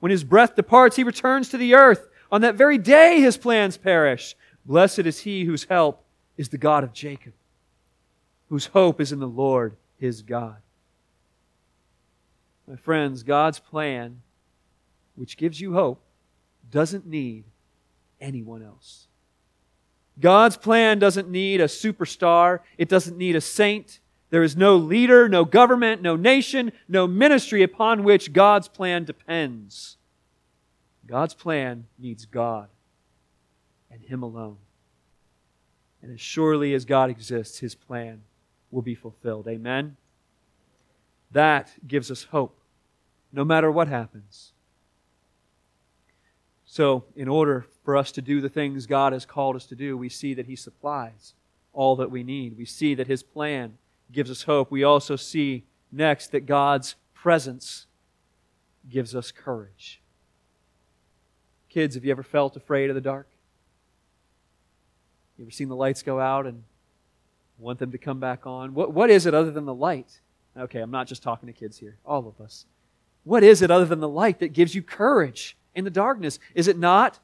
When 0.02 0.10
his 0.10 0.26
breath 0.26 0.58
departs, 0.58 0.98
he 0.98 1.06
returns 1.06 1.48
to 1.48 1.58
the 1.58 1.76
earth. 1.76 2.10
On 2.30 2.42
that 2.42 2.56
very 2.56 2.78
day 2.78 3.22
his 3.22 3.38
plans 3.38 3.78
perish. 3.78 4.36
Blessed 4.66 5.00
is 5.00 5.22
he 5.22 5.46
whose 5.46 5.64
help 5.64 6.04
is 6.36 6.50
the 6.50 6.58
God 6.58 6.84
of 6.84 6.92
Jacob, 6.92 7.36
whose 8.50 8.66
hope 8.66 9.00
is 9.00 9.14
in 9.14 9.20
the 9.20 9.30
Lord 9.30 9.78
his 9.98 10.22
God. 10.22 10.58
My 12.68 12.76
friends, 12.76 13.24
God's 13.24 13.60
plan, 13.60 14.24
which 15.16 15.38
gives 15.38 15.62
you 15.62 15.72
hope, 15.72 16.04
doesn't 16.70 17.08
need 17.08 17.46
anyone 18.20 18.62
else. 18.62 19.08
God's 20.20 20.58
plan 20.58 21.00
doesn't 21.00 21.30
need 21.30 21.62
a 21.62 21.66
superstar. 21.66 22.60
It 22.78 22.90
doesn't 22.90 23.18
need 23.18 23.36
a 23.36 23.42
saint. 23.42 24.00
There 24.30 24.44
is 24.44 24.56
no 24.56 24.78
leader, 24.78 25.28
no 25.28 25.46
government, 25.46 26.02
no 26.02 26.16
nation, 26.16 26.72
no 26.88 27.08
ministry 27.08 27.64
upon 27.64 28.04
which 28.04 28.34
God's 28.34 28.68
plan 28.68 29.04
depends. 29.04 29.98
God's 31.06 31.34
plan 31.34 31.88
needs 32.00 32.26
God 32.26 32.70
and 33.90 34.02
Him 34.02 34.24
alone. 34.24 34.58
And 36.02 36.12
as 36.14 36.22
surely 36.22 36.74
as 36.74 36.86
God 36.86 37.10
exists, 37.10 37.60
His 37.60 37.76
plan 37.76 38.22
will 38.72 38.82
be 38.82 38.96
fulfilled. 38.96 39.48
Amen? 39.48 39.98
That 41.32 41.72
gives 41.86 42.10
us 42.10 42.24
hope, 42.24 42.58
no 43.32 43.44
matter 43.44 43.70
what 43.70 43.88
happens. 43.88 44.54
So, 46.66 47.04
in 47.16 47.28
order 47.28 47.66
for 47.84 47.98
us 47.98 48.12
to 48.14 48.22
do 48.22 48.42
the 48.42 48.50
things 48.50 48.86
God 48.86 49.14
has 49.14 49.26
called 49.26 49.56
us 49.56 49.66
to 49.68 49.76
do, 49.76 49.98
we 49.98 50.10
see 50.10 50.34
that 50.34 50.46
He 50.46 50.56
supplies 50.56 51.34
all 51.74 51.96
that 51.96 52.12
we 52.12 52.24
need. 52.24 52.58
We 52.58 52.66
see 52.66 52.96
that 52.96 53.08
His 53.08 53.24
plan 53.24 53.78
gives 54.12 54.30
us 54.30 54.44
hope. 54.44 54.72
We 54.72 54.84
also 54.84 55.16
see 55.16 55.64
next 55.92 56.32
that 56.32 56.46
God's 56.46 56.96
presence 57.14 57.88
gives 58.90 59.16
us 59.16 59.32
courage. 59.32 60.02
Kids, 61.70 61.96
have 61.96 62.04
you 62.04 62.12
ever 62.12 62.24
felt 62.24 62.56
afraid 62.56 62.90
of 62.90 62.96
the 62.96 63.02
dark? 63.02 63.28
You 65.38 65.46
ever 65.46 65.52
seen 65.52 65.70
the 65.70 65.76
lights 65.76 66.04
go 66.04 66.20
out 66.20 66.46
and 66.46 66.64
want 67.58 67.80
them 67.80 67.92
to 67.92 67.98
come 67.98 68.20
back 68.20 68.46
on? 68.46 68.74
What, 68.74 68.92
what 68.94 69.10
is 69.10 69.26
it 69.26 69.34
other 69.34 69.52
than 69.52 69.66
the 69.66 69.74
light? 69.74 70.20
Okay, 70.58 70.82
I'm 70.82 70.92
not 70.92 71.08
just 71.08 71.24
talking 71.24 71.48
to 71.48 71.54
kids 71.54 71.78
here, 71.78 71.98
all 72.06 72.28
of 72.28 72.44
us. 72.44 72.66
What 73.24 73.44
is 73.44 73.62
it 73.62 73.72
other 73.72 73.86
than 73.86 74.00
the 74.00 74.10
light 74.10 74.40
that 74.40 74.54
gives 74.54 74.76
you 74.76 74.82
courage 74.82 75.56
in 75.74 75.84
the 75.84 75.90
darkness? 75.90 76.40
Is 76.54 76.68
it 76.68 76.78
not 76.78 77.20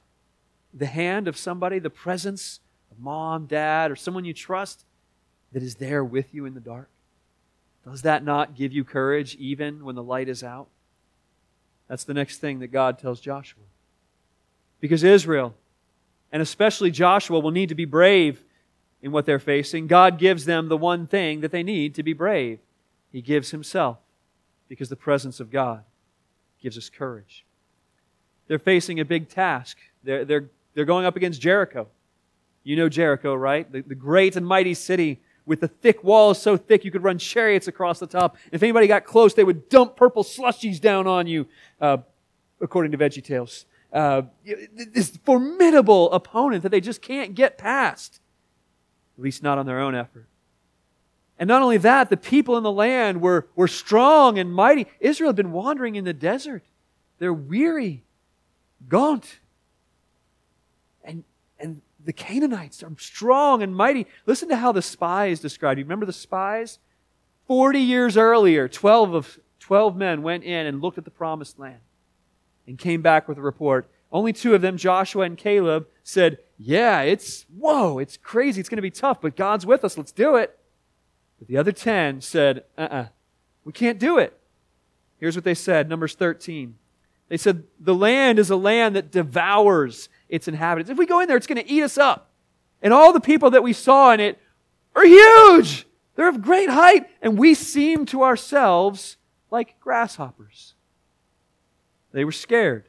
the 0.77 0.85
hand 0.85 1.27
of 1.27 1.37
somebody, 1.37 1.79
the 1.79 1.89
presence 1.89 2.59
of 2.91 2.99
mom, 2.99 3.45
dad, 3.45 3.91
or 3.91 3.95
someone 3.95 4.25
you 4.25 4.33
trust 4.33 4.85
that 5.51 5.63
is 5.63 5.75
there 5.75 6.03
with 6.03 6.33
you 6.33 6.45
in 6.45 6.53
the 6.53 6.59
dark? 6.59 6.89
Does 7.85 8.01
that 8.01 8.23
not 8.23 8.55
give 8.55 8.73
you 8.73 8.83
courage 8.83 9.35
even 9.35 9.85
when 9.85 9.95
the 9.95 10.03
light 10.03 10.27
is 10.27 10.43
out? 10.43 10.67
That's 11.87 12.03
the 12.03 12.13
next 12.13 12.39
thing 12.39 12.59
that 12.59 12.67
God 12.67 12.99
tells 12.99 13.21
Joshua. 13.21 13.63
Because 14.79 15.03
Israel, 15.03 15.55
and 16.31 16.41
especially 16.41 16.91
Joshua, 16.91 17.39
will 17.39 17.51
need 17.51 17.69
to 17.69 17.75
be 17.75 17.85
brave 17.85 18.43
in 19.01 19.11
what 19.11 19.25
they're 19.25 19.39
facing. 19.39 19.87
God 19.87 20.19
gives 20.19 20.45
them 20.45 20.67
the 20.67 20.77
one 20.77 21.07
thing 21.07 21.41
that 21.41 21.51
they 21.51 21.63
need 21.63 21.95
to 21.95 22.03
be 22.03 22.13
brave. 22.13 22.59
He 23.11 23.21
gives 23.21 23.51
Himself 23.51 23.99
because 24.67 24.89
the 24.89 24.95
presence 24.95 25.39
of 25.39 25.49
God 25.49 25.83
gives 26.61 26.77
us 26.77 26.89
courage. 26.89 27.45
They're 28.47 28.59
facing 28.59 28.99
a 28.99 29.05
big 29.05 29.29
task. 29.29 29.77
They're, 30.03 30.25
they're, 30.25 30.49
they're 30.77 30.85
going 30.85 31.05
up 31.05 31.15
against 31.15 31.41
Jericho. 31.41 31.87
You 32.63 32.75
know 32.75 32.87
Jericho, 32.87 33.33
right? 33.33 33.69
The, 33.69 33.81
the 33.81 33.95
great 33.95 34.35
and 34.35 34.45
mighty 34.45 34.73
city 34.73 35.19
with 35.45 35.59
the 35.61 35.67
thick 35.67 36.03
walls 36.03 36.41
so 36.41 36.55
thick 36.55 36.85
you 36.85 36.91
could 36.91 37.03
run 37.03 37.17
chariots 37.17 37.67
across 37.67 37.99
the 37.99 38.07
top. 38.07 38.37
If 38.51 38.61
anybody 38.63 38.87
got 38.87 39.03
close, 39.03 39.33
they 39.33 39.43
would 39.43 39.67
dump 39.69 39.95
purple 39.95 40.23
slushies 40.23 40.79
down 40.79 41.07
on 41.07 41.27
you, 41.27 41.47
uh, 41.81 41.97
according 42.61 42.91
to 42.91 42.97
Veggie 42.97 43.23
Tales 43.23 43.65
uh, 43.93 44.23
this 44.93 45.17
formidable 45.23 46.11
opponent 46.11 46.63
that 46.63 46.69
they 46.69 46.81
just 46.81 47.01
can't 47.01 47.35
get 47.35 47.57
past, 47.57 48.19
at 49.17 49.23
least 49.23 49.41
not 49.43 49.57
on 49.57 49.65
their 49.65 49.79
own 49.79 49.95
effort. 49.95 50.27
And 51.39 51.47
not 51.47 51.61
only 51.61 51.77
that, 51.77 52.09
the 52.09 52.17
people 52.17 52.57
in 52.57 52.63
the 52.63 52.71
land 52.71 53.21
were, 53.21 53.47
were 53.55 53.67
strong 53.67 54.39
and 54.39 54.51
mighty. 54.51 54.87
Israel 54.99 55.29
had 55.29 55.35
been 55.35 55.51
wandering 55.51 55.95
in 55.95 56.03
the 56.03 56.13
desert. 56.13 56.63
They're 57.19 57.33
weary, 57.33 58.03
gaunt. 58.89 59.39
The 62.07 62.13
Canaanites 62.13 62.83
are 62.83 62.91
strong 62.97 63.61
and 63.61 63.75
mighty. 63.75 64.07
Listen 64.25 64.47
to 64.47 64.55
how 64.55 64.71
the 64.71 64.81
spies 64.81 65.41
described. 65.41 65.77
You 65.77 65.83
remember 65.83 66.05
the 66.05 66.13
spies? 66.13 66.79
40 67.47 67.79
years 67.79 68.15
earlier, 68.15 68.69
12 68.69 69.13
of 69.13 69.39
12 69.59 69.97
men 69.97 70.21
went 70.21 70.45
in 70.45 70.65
and 70.67 70.81
looked 70.81 70.97
at 70.97 71.03
the 71.03 71.11
promised 71.11 71.59
land 71.59 71.81
and 72.65 72.77
came 72.77 73.01
back 73.01 73.27
with 73.27 73.37
a 73.37 73.41
report. 73.41 73.89
Only 74.09 74.31
two 74.31 74.55
of 74.55 74.61
them, 74.61 74.77
Joshua 74.77 75.23
and 75.23 75.37
Caleb, 75.37 75.85
said, 76.01 76.37
Yeah, 76.57 77.01
it's, 77.01 77.45
whoa, 77.53 77.99
it's 77.99 78.15
crazy. 78.15 78.61
It's 78.61 78.69
going 78.69 78.77
to 78.77 78.81
be 78.81 78.89
tough, 78.89 79.19
but 79.19 79.35
God's 79.35 79.65
with 79.65 79.83
us. 79.83 79.97
Let's 79.97 80.13
do 80.13 80.37
it. 80.37 80.57
But 81.39 81.49
the 81.49 81.57
other 81.57 81.73
10 81.73 82.21
said, 82.21 82.63
Uh 82.77 82.81
uh-uh, 82.83 82.95
uh, 82.95 83.07
we 83.65 83.73
can't 83.73 83.99
do 83.99 84.17
it. 84.17 84.39
Here's 85.19 85.35
what 85.35 85.43
they 85.43 85.53
said 85.53 85.89
Numbers 85.89 86.15
13. 86.15 86.75
They 87.29 87.37
said, 87.37 87.63
The 87.79 87.95
land 87.95 88.39
is 88.39 88.49
a 88.49 88.55
land 88.55 88.95
that 88.95 89.11
devours 89.11 90.09
its 90.29 90.47
inhabitants. 90.47 90.89
If 90.89 90.97
we 90.97 91.05
go 91.05 91.19
in 91.19 91.27
there, 91.27 91.37
it's 91.37 91.47
going 91.47 91.61
to 91.61 91.69
eat 91.69 91.83
us 91.83 91.97
up. 91.97 92.29
And 92.81 92.93
all 92.93 93.13
the 93.13 93.19
people 93.19 93.51
that 93.51 93.63
we 93.63 93.73
saw 93.73 94.11
in 94.11 94.19
it 94.19 94.39
are 94.95 95.05
huge. 95.05 95.85
They're 96.15 96.29
of 96.29 96.41
great 96.41 96.69
height, 96.69 97.07
and 97.21 97.37
we 97.37 97.53
seem 97.53 98.05
to 98.07 98.23
ourselves 98.23 99.17
like 99.51 99.79
grasshoppers. 99.79 100.73
They 102.11 102.25
were 102.25 102.31
scared. 102.31 102.85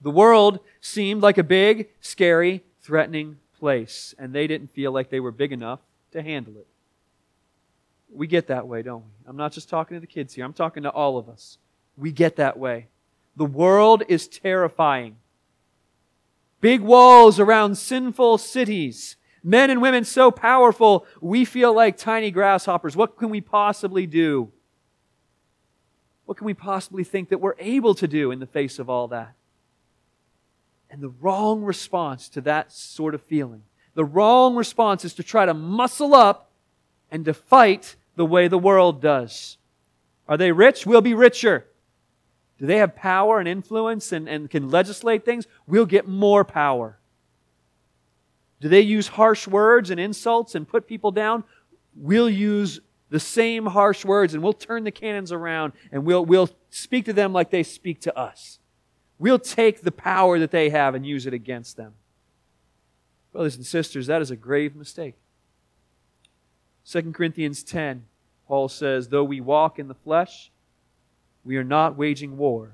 The 0.00 0.10
world 0.10 0.60
seemed 0.80 1.22
like 1.22 1.38
a 1.38 1.44
big, 1.44 1.90
scary, 2.00 2.64
threatening 2.80 3.38
place, 3.58 4.14
and 4.18 4.32
they 4.32 4.46
didn't 4.46 4.72
feel 4.72 4.90
like 4.90 5.10
they 5.10 5.20
were 5.20 5.30
big 5.30 5.52
enough 5.52 5.80
to 6.12 6.22
handle 6.22 6.56
it. 6.56 6.66
We 8.12 8.26
get 8.26 8.48
that 8.48 8.66
way, 8.66 8.82
don't 8.82 9.04
we? 9.04 9.28
I'm 9.28 9.36
not 9.36 9.52
just 9.52 9.68
talking 9.68 9.96
to 9.96 10.00
the 10.00 10.06
kids 10.06 10.34
here, 10.34 10.44
I'm 10.44 10.52
talking 10.52 10.82
to 10.82 10.90
all 10.90 11.16
of 11.16 11.28
us. 11.28 11.58
We 11.96 12.10
get 12.10 12.36
that 12.36 12.58
way. 12.58 12.88
The 13.36 13.46
world 13.46 14.02
is 14.08 14.28
terrifying. 14.28 15.16
Big 16.60 16.80
walls 16.80 17.40
around 17.40 17.76
sinful 17.76 18.38
cities. 18.38 19.16
Men 19.42 19.70
and 19.70 19.80
women 19.80 20.04
so 20.04 20.30
powerful, 20.30 21.06
we 21.20 21.44
feel 21.44 21.74
like 21.74 21.96
tiny 21.96 22.30
grasshoppers. 22.30 22.96
What 22.96 23.16
can 23.16 23.30
we 23.30 23.40
possibly 23.40 24.06
do? 24.06 24.52
What 26.26 26.36
can 26.36 26.44
we 26.44 26.54
possibly 26.54 27.02
think 27.02 27.30
that 27.30 27.40
we're 27.40 27.54
able 27.58 27.94
to 27.94 28.06
do 28.06 28.30
in 28.30 28.38
the 28.38 28.46
face 28.46 28.78
of 28.78 28.90
all 28.90 29.08
that? 29.08 29.34
And 30.90 31.02
the 31.02 31.08
wrong 31.08 31.62
response 31.62 32.28
to 32.30 32.40
that 32.42 32.72
sort 32.72 33.14
of 33.14 33.22
feeling, 33.22 33.62
the 33.94 34.04
wrong 34.04 34.54
response 34.54 35.04
is 35.04 35.14
to 35.14 35.22
try 35.22 35.46
to 35.46 35.54
muscle 35.54 36.14
up 36.14 36.50
and 37.10 37.24
to 37.24 37.34
fight 37.34 37.96
the 38.16 38.26
way 38.26 38.48
the 38.48 38.58
world 38.58 39.00
does. 39.00 39.56
Are 40.28 40.36
they 40.36 40.52
rich? 40.52 40.86
We'll 40.86 41.00
be 41.00 41.14
richer. 41.14 41.66
Do 42.60 42.66
they 42.66 42.76
have 42.76 42.94
power 42.94 43.38
and 43.38 43.48
influence 43.48 44.12
and, 44.12 44.28
and 44.28 44.50
can 44.50 44.68
legislate 44.68 45.24
things? 45.24 45.46
We'll 45.66 45.86
get 45.86 46.06
more 46.06 46.44
power. 46.44 46.98
Do 48.60 48.68
they 48.68 48.82
use 48.82 49.08
harsh 49.08 49.48
words 49.48 49.88
and 49.88 49.98
insults 49.98 50.54
and 50.54 50.68
put 50.68 50.86
people 50.86 51.10
down? 51.10 51.44
We'll 51.96 52.28
use 52.28 52.80
the 53.08 53.18
same 53.18 53.64
harsh 53.64 54.04
words 54.04 54.34
and 54.34 54.42
we'll 54.42 54.52
turn 54.52 54.84
the 54.84 54.90
cannons 54.90 55.32
around 55.32 55.72
and 55.90 56.04
we'll, 56.04 56.22
we'll 56.22 56.50
speak 56.68 57.06
to 57.06 57.14
them 57.14 57.32
like 57.32 57.50
they 57.50 57.62
speak 57.62 58.02
to 58.02 58.16
us. 58.16 58.58
We'll 59.18 59.38
take 59.38 59.80
the 59.80 59.90
power 59.90 60.38
that 60.38 60.50
they 60.50 60.68
have 60.68 60.94
and 60.94 61.06
use 61.06 61.26
it 61.26 61.32
against 61.32 61.78
them. 61.78 61.94
Brothers 63.32 63.56
and 63.56 63.64
sisters, 63.64 64.06
that 64.08 64.20
is 64.20 64.30
a 64.30 64.36
grave 64.36 64.76
mistake. 64.76 65.14
2 66.84 67.12
Corinthians 67.12 67.62
10, 67.62 68.04
Paul 68.46 68.68
says, 68.68 69.08
Though 69.08 69.24
we 69.24 69.40
walk 69.40 69.78
in 69.78 69.88
the 69.88 69.94
flesh, 69.94 70.49
we 71.44 71.56
are 71.56 71.64
not 71.64 71.96
waging 71.96 72.36
war 72.36 72.72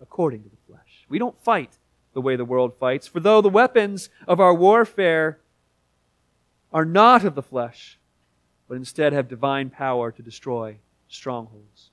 according 0.00 0.42
to 0.42 0.48
the 0.48 0.56
flesh. 0.66 1.04
We 1.08 1.18
don't 1.18 1.38
fight 1.42 1.70
the 2.14 2.20
way 2.20 2.36
the 2.36 2.44
world 2.44 2.74
fights. 2.78 3.06
For 3.06 3.20
though 3.20 3.40
the 3.40 3.48
weapons 3.48 4.10
of 4.26 4.40
our 4.40 4.54
warfare 4.54 5.38
are 6.72 6.84
not 6.84 7.24
of 7.24 7.34
the 7.34 7.42
flesh, 7.42 7.98
but 8.68 8.76
instead 8.76 9.12
have 9.12 9.28
divine 9.28 9.70
power 9.70 10.12
to 10.12 10.22
destroy 10.22 10.76
strongholds. 11.08 11.90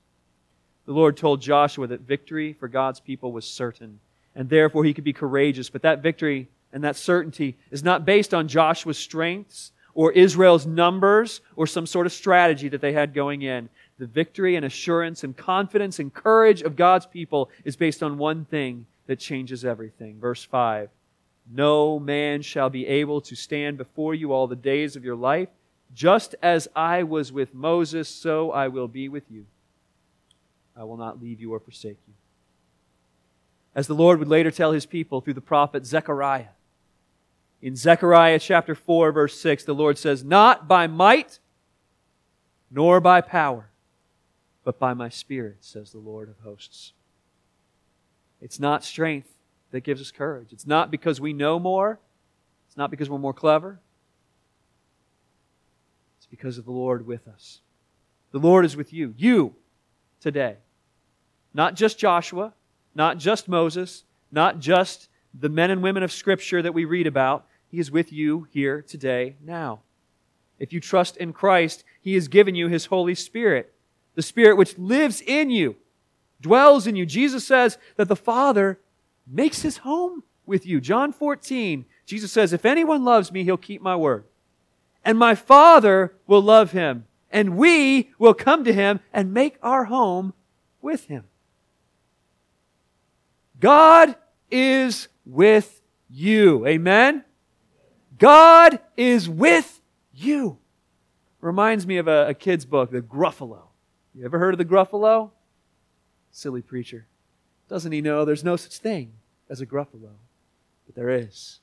The 0.84 0.92
Lord 0.92 1.16
told 1.16 1.40
Joshua 1.40 1.86
that 1.88 2.02
victory 2.02 2.52
for 2.52 2.68
God's 2.68 3.00
people 3.00 3.32
was 3.32 3.46
certain, 3.46 3.98
and 4.34 4.48
therefore 4.48 4.84
he 4.84 4.94
could 4.94 5.04
be 5.04 5.12
courageous. 5.12 5.70
But 5.70 5.82
that 5.82 6.02
victory 6.02 6.48
and 6.72 6.84
that 6.84 6.96
certainty 6.96 7.56
is 7.70 7.82
not 7.82 8.04
based 8.04 8.34
on 8.34 8.48
Joshua's 8.48 8.98
strengths 8.98 9.72
or 9.94 10.12
Israel's 10.12 10.66
numbers 10.66 11.40
or 11.56 11.66
some 11.66 11.86
sort 11.86 12.06
of 12.06 12.12
strategy 12.12 12.68
that 12.68 12.80
they 12.80 12.92
had 12.92 13.14
going 13.14 13.42
in. 13.42 13.68
The 13.98 14.06
victory 14.06 14.56
and 14.56 14.64
assurance 14.64 15.24
and 15.24 15.36
confidence 15.36 15.98
and 15.98 16.12
courage 16.12 16.62
of 16.62 16.76
God's 16.76 17.06
people 17.06 17.50
is 17.64 17.76
based 17.76 18.02
on 18.02 18.18
one 18.18 18.44
thing 18.44 18.86
that 19.06 19.18
changes 19.18 19.64
everything. 19.64 20.20
Verse 20.20 20.44
5 20.44 20.90
No 21.50 21.98
man 21.98 22.42
shall 22.42 22.68
be 22.70 22.86
able 22.86 23.20
to 23.22 23.34
stand 23.34 23.78
before 23.78 24.14
you 24.14 24.32
all 24.32 24.46
the 24.46 24.56
days 24.56 24.96
of 24.96 25.04
your 25.04 25.16
life. 25.16 25.48
Just 25.94 26.34
as 26.42 26.68
I 26.74 27.04
was 27.04 27.32
with 27.32 27.54
Moses, 27.54 28.08
so 28.08 28.50
I 28.50 28.68
will 28.68 28.88
be 28.88 29.08
with 29.08 29.30
you. 29.30 29.46
I 30.76 30.84
will 30.84 30.96
not 30.96 31.22
leave 31.22 31.40
you 31.40 31.54
or 31.54 31.60
forsake 31.60 31.98
you. 32.06 32.14
As 33.74 33.86
the 33.86 33.94
Lord 33.94 34.18
would 34.18 34.28
later 34.28 34.50
tell 34.50 34.72
his 34.72 34.84
people 34.84 35.20
through 35.20 35.34
the 35.34 35.40
prophet 35.40 35.86
Zechariah, 35.86 36.48
in 37.62 37.76
Zechariah 37.76 38.38
chapter 38.38 38.74
4, 38.74 39.12
verse 39.12 39.40
6, 39.40 39.64
the 39.64 39.74
Lord 39.74 39.96
says, 39.98 40.22
Not 40.22 40.68
by 40.68 40.86
might 40.86 41.38
nor 42.70 43.00
by 43.00 43.20
power, 43.20 43.70
but 44.66 44.80
by 44.80 44.92
my 44.94 45.08
Spirit, 45.08 45.58
says 45.60 45.92
the 45.92 45.98
Lord 45.98 46.28
of 46.28 46.40
hosts. 46.40 46.92
It's 48.40 48.58
not 48.58 48.82
strength 48.82 49.28
that 49.70 49.84
gives 49.84 50.00
us 50.00 50.10
courage. 50.10 50.48
It's 50.50 50.66
not 50.66 50.90
because 50.90 51.20
we 51.20 51.32
know 51.32 51.60
more. 51.60 52.00
It's 52.66 52.76
not 52.76 52.90
because 52.90 53.08
we're 53.08 53.16
more 53.18 53.32
clever. 53.32 53.78
It's 56.18 56.26
because 56.26 56.58
of 56.58 56.64
the 56.64 56.72
Lord 56.72 57.06
with 57.06 57.28
us. 57.28 57.60
The 58.32 58.40
Lord 58.40 58.64
is 58.64 58.76
with 58.76 58.92
you. 58.92 59.14
You 59.16 59.54
today. 60.20 60.56
Not 61.54 61.76
just 61.76 61.96
Joshua, 61.96 62.52
not 62.92 63.18
just 63.18 63.46
Moses, 63.46 64.02
not 64.32 64.58
just 64.58 65.08
the 65.32 65.48
men 65.48 65.70
and 65.70 65.80
women 65.80 66.02
of 66.02 66.10
Scripture 66.10 66.60
that 66.60 66.74
we 66.74 66.84
read 66.84 67.06
about. 67.06 67.46
He 67.68 67.78
is 67.78 67.92
with 67.92 68.12
you 68.12 68.48
here 68.50 68.82
today, 68.82 69.36
now. 69.40 69.82
If 70.58 70.72
you 70.72 70.80
trust 70.80 71.16
in 71.18 71.32
Christ, 71.32 71.84
He 72.00 72.14
has 72.14 72.26
given 72.26 72.56
you 72.56 72.66
His 72.66 72.86
Holy 72.86 73.14
Spirit, 73.14 73.72
the 74.16 74.22
Spirit 74.22 74.56
which 74.56 74.76
lives 74.76 75.22
in 75.24 75.50
you, 75.50 75.76
dwells 76.40 76.88
in 76.88 76.96
you. 76.96 77.06
Jesus 77.06 77.46
says 77.46 77.78
that 77.94 78.08
the 78.08 78.16
Father 78.16 78.80
makes 79.24 79.62
His 79.62 79.78
home 79.78 80.24
with 80.44 80.66
you. 80.66 80.80
John 80.80 81.12
14, 81.12 81.84
Jesus 82.04 82.32
says, 82.32 82.52
If 82.52 82.64
anyone 82.64 83.04
loves 83.04 83.30
me, 83.30 83.44
He'll 83.44 83.56
keep 83.56 83.80
my 83.80 83.94
word. 83.94 84.24
And 85.06 85.16
my 85.16 85.36
Father 85.36 86.16
will 86.26 86.42
love 86.42 86.72
him, 86.72 87.06
and 87.30 87.56
we 87.56 88.10
will 88.18 88.34
come 88.34 88.64
to 88.64 88.72
him 88.72 88.98
and 89.12 89.32
make 89.32 89.56
our 89.62 89.84
home 89.84 90.34
with 90.82 91.04
him. 91.04 91.22
God 93.60 94.16
is 94.50 95.06
with 95.24 95.80
you. 96.10 96.66
Amen? 96.66 97.24
God 98.18 98.80
is 98.96 99.28
with 99.28 99.80
you. 100.12 100.58
Reminds 101.40 101.86
me 101.86 101.98
of 101.98 102.08
a, 102.08 102.30
a 102.30 102.34
kid's 102.34 102.64
book, 102.64 102.90
The 102.90 103.00
Gruffalo. 103.00 103.65
You 104.16 104.24
ever 104.24 104.38
heard 104.38 104.54
of 104.54 104.58
the 104.58 104.64
Gruffalo? 104.64 105.30
Silly 106.30 106.62
preacher. 106.62 107.06
Doesn't 107.68 107.92
he 107.92 108.00
know 108.00 108.24
there's 108.24 108.44
no 108.44 108.56
such 108.56 108.78
thing 108.78 109.12
as 109.50 109.60
a 109.60 109.66
Gruffalo? 109.66 110.14
But 110.86 110.94
there 110.94 111.10
is. 111.10 111.60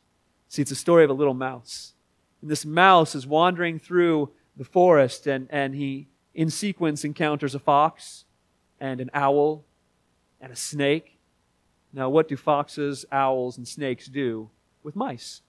See, 0.49 0.61
it's 0.61 0.69
a 0.69 0.75
story 0.75 1.03
of 1.03 1.09
a 1.09 1.13
little 1.13 1.33
mouse. 1.33 1.93
And 2.41 2.51
this 2.51 2.63
mouse 2.63 3.15
is 3.15 3.25
wandering 3.25 3.79
through 3.79 4.29
the 4.55 4.65
forest, 4.65 5.25
and, 5.25 5.47
and 5.49 5.73
he, 5.73 6.09
in 6.35 6.51
sequence, 6.51 7.03
encounters 7.03 7.55
a 7.55 7.59
fox 7.59 8.25
and 8.79 9.01
an 9.01 9.09
owl 9.15 9.65
and 10.39 10.51
a 10.51 10.55
snake. 10.55 11.17
Now, 11.91 12.09
what 12.09 12.27
do 12.27 12.37
foxes, 12.37 13.03
owls, 13.11 13.57
and 13.57 13.67
snakes 13.67 14.05
do 14.05 14.51
with 14.83 14.95
mice? 14.95 15.41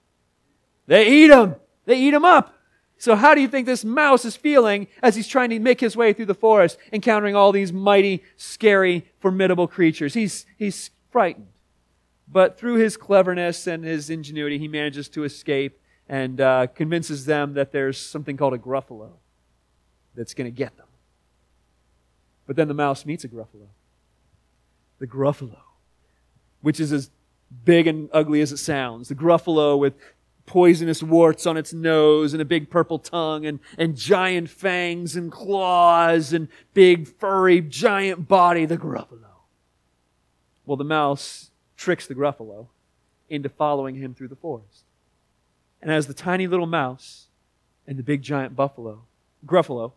They 0.86 1.06
eat 1.06 1.28
them. 1.28 1.56
They 1.84 1.98
eat 1.98 2.12
them 2.12 2.24
up. 2.24 2.54
So 2.98 3.16
how 3.16 3.34
do 3.34 3.40
you 3.40 3.48
think 3.48 3.66
this 3.66 3.84
mouse 3.84 4.24
is 4.24 4.36
feeling 4.36 4.86
as 5.02 5.16
he's 5.16 5.28
trying 5.28 5.50
to 5.50 5.58
make 5.58 5.80
his 5.80 5.96
way 5.96 6.12
through 6.12 6.26
the 6.26 6.34
forest, 6.34 6.78
encountering 6.92 7.36
all 7.36 7.52
these 7.52 7.72
mighty, 7.72 8.22
scary, 8.36 9.06
formidable 9.18 9.66
creatures? 9.66 10.14
He's, 10.14 10.46
he's 10.56 10.90
frightened. 11.10 11.48
But 12.26 12.58
through 12.58 12.76
his 12.76 12.96
cleverness 12.96 13.66
and 13.66 13.84
his 13.84 14.10
ingenuity, 14.10 14.58
he 14.58 14.68
manages 14.68 15.08
to 15.10 15.24
escape 15.24 15.78
and 16.08 16.40
uh, 16.40 16.66
convinces 16.68 17.26
them 17.26 17.54
that 17.54 17.72
there's 17.72 17.98
something 17.98 18.36
called 18.36 18.54
a 18.54 18.58
gruffalo 18.58 19.10
that's 20.14 20.34
going 20.34 20.46
to 20.46 20.56
get 20.56 20.76
them. 20.76 20.86
But 22.46 22.56
then 22.56 22.68
the 22.68 22.74
mouse 22.74 23.04
meets 23.06 23.24
a 23.24 23.28
gruffalo. 23.28 23.68
The 24.98 25.06
gruffalo, 25.06 25.58
which 26.60 26.78
is 26.78 26.92
as 26.92 27.10
big 27.64 27.86
and 27.86 28.08
ugly 28.12 28.40
as 28.40 28.52
it 28.52 28.58
sounds. 28.58 29.08
The 29.08 29.14
gruffalo 29.14 29.78
with 29.78 29.94
poisonous 30.46 31.02
warts 31.02 31.46
on 31.46 31.56
its 31.56 31.72
nose 31.72 32.32
and 32.32 32.42
a 32.42 32.44
big 32.44 32.70
purple 32.70 32.98
tongue 32.98 33.46
and, 33.46 33.60
and 33.78 33.96
giant 33.96 34.50
fangs 34.50 35.16
and 35.16 35.32
claws 35.32 36.32
and 36.32 36.48
big 36.74 37.08
furry 37.08 37.60
giant 37.60 38.28
body, 38.28 38.64
the 38.66 38.76
Gruffalo. 38.76 39.20
Well, 40.66 40.76
the 40.76 40.84
mouse 40.84 41.50
tricks 41.76 42.06
the 42.06 42.14
Gruffalo 42.14 42.68
into 43.28 43.48
following 43.48 43.96
him 43.96 44.14
through 44.14 44.28
the 44.28 44.36
forest. 44.36 44.84
And 45.80 45.90
as 45.90 46.06
the 46.06 46.14
tiny 46.14 46.46
little 46.46 46.66
mouse 46.66 47.26
and 47.86 47.98
the 47.98 48.02
big 48.02 48.22
giant 48.22 48.56
buffalo, 48.56 49.02
Gruffalo, 49.46 49.92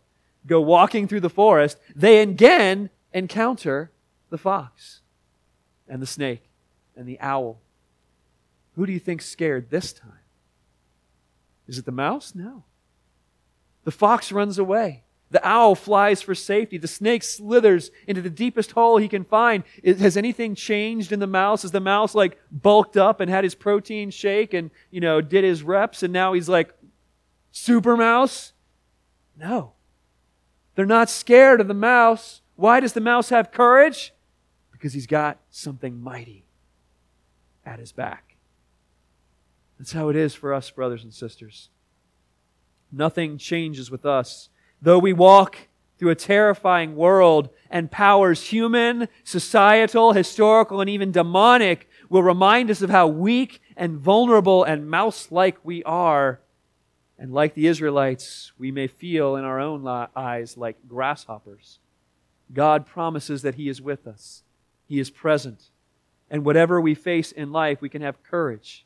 go 0.46 0.60
walking 0.62 1.08
through 1.08 1.22
the 1.22 1.30
forest, 1.30 1.78
they 1.96 2.20
again 2.20 2.90
encounter 3.14 3.92
the 4.30 4.38
fox 4.38 5.02
and 5.88 6.02
the 6.02 6.08
snake 6.08 6.44
and 6.96 7.08
the 7.08 7.20
owl. 7.20 7.60
Who 8.76 8.86
do 8.86 8.92
you 8.92 9.00
think 9.00 9.22
scared 9.22 9.70
this 9.70 9.94
time? 9.94 10.12
Is 11.68 11.78
it 11.78 11.86
the 11.86 11.92
mouse? 11.92 12.34
No. 12.34 12.64
The 13.84 13.92
fox 13.92 14.32
runs 14.32 14.58
away. 14.58 15.04
The 15.30 15.46
owl 15.46 15.76
flies 15.76 16.22
for 16.22 16.34
safety. 16.34 16.78
The 16.78 16.88
snake 16.88 17.22
slithers 17.22 17.92
into 18.08 18.22
the 18.22 18.30
deepest 18.30 18.72
hole 18.72 18.98
he 18.98 19.10
can 19.10 19.26
find. 19.26 19.64
Has 19.84 20.16
anything 20.16 20.56
changed 20.56 21.12
in 21.12 21.20
the 21.20 21.28
mouse? 21.28 21.66
Is 21.66 21.72
the 21.72 21.82
mouse 21.82 22.16
like 22.16 22.38
bulked 22.50 22.96
up 22.96 23.20
and 23.20 23.30
had 23.30 23.44
his 23.44 23.56
protein 23.56 24.10
shake 24.10 24.54
and, 24.54 24.72
you 24.90 25.02
know, 25.02 25.20
did 25.20 25.44
his 25.44 25.64
reps 25.64 26.02
and 26.02 26.14
now 26.14 26.32
he's 26.34 26.48
like 26.48 26.74
super 27.52 27.98
mouse? 27.98 28.54
No. 29.38 29.74
They're 30.76 30.86
not 30.86 31.10
scared 31.10 31.60
of 31.60 31.68
the 31.68 31.74
mouse. 31.74 32.42
Why 32.56 32.80
does 32.80 32.94
the 32.94 33.02
mouse 33.02 33.30
have 33.30 33.52
courage? 33.52 34.14
Because 34.72 34.94
he's 34.94 35.08
got 35.08 35.40
something 35.50 36.02
mighty 36.02 36.46
at 37.66 37.80
his 37.80 37.92
back. 37.92 38.27
That's 39.78 39.92
how 39.92 40.10
it 40.10 40.16
is 40.16 40.34
for 40.34 40.54
us, 40.54 40.70
brothers 40.70 41.04
and 41.04 41.14
sisters. 41.14 41.70
Nothing 42.92 43.38
changes 43.38 43.92
with 43.92 44.06
us. 44.06 44.50
Though 44.82 45.00
we 45.00 45.14
walk 45.14 45.68
through 45.98 46.12
a 46.12 46.16
terrifying 46.16 46.96
world 46.96 47.50
and 47.70 47.92
powers 47.92 48.50
human, 48.50 49.08
societal, 49.24 50.14
historical, 50.14 50.82
and 50.82 50.90
even 50.90 51.12
demonic 51.12 51.90
will 52.10 52.24
remind 52.24 52.70
us 52.70 52.82
of 52.82 52.90
how 52.90 53.08
weak 53.08 53.62
and 53.76 53.98
vulnerable 53.98 54.64
and 54.64 54.90
mouse 54.90 55.32
like 55.32 55.58
we 55.64 55.84
are. 55.84 56.40
And 57.20 57.34
like 57.34 57.56
the 57.56 57.68
Israelites, 57.68 58.52
we 58.58 58.72
may 58.72 58.88
feel 58.88 59.36
in 59.36 59.44
our 59.44 59.60
own 59.60 59.88
eyes 60.16 60.56
like 60.56 60.78
grasshoppers. 60.88 61.80
God 62.54 62.86
promises 62.86 63.42
that 63.42 63.56
He 63.56 63.68
is 63.68 63.82
with 63.82 64.08
us, 64.08 64.44
He 64.88 65.00
is 65.00 65.10
present. 65.10 65.70
And 66.30 66.44
whatever 66.44 66.82
we 66.82 66.94
face 66.94 67.32
in 67.32 67.54
life, 67.54 67.80
we 67.82 67.88
can 67.88 68.02
have 68.02 68.22
courage 68.22 68.86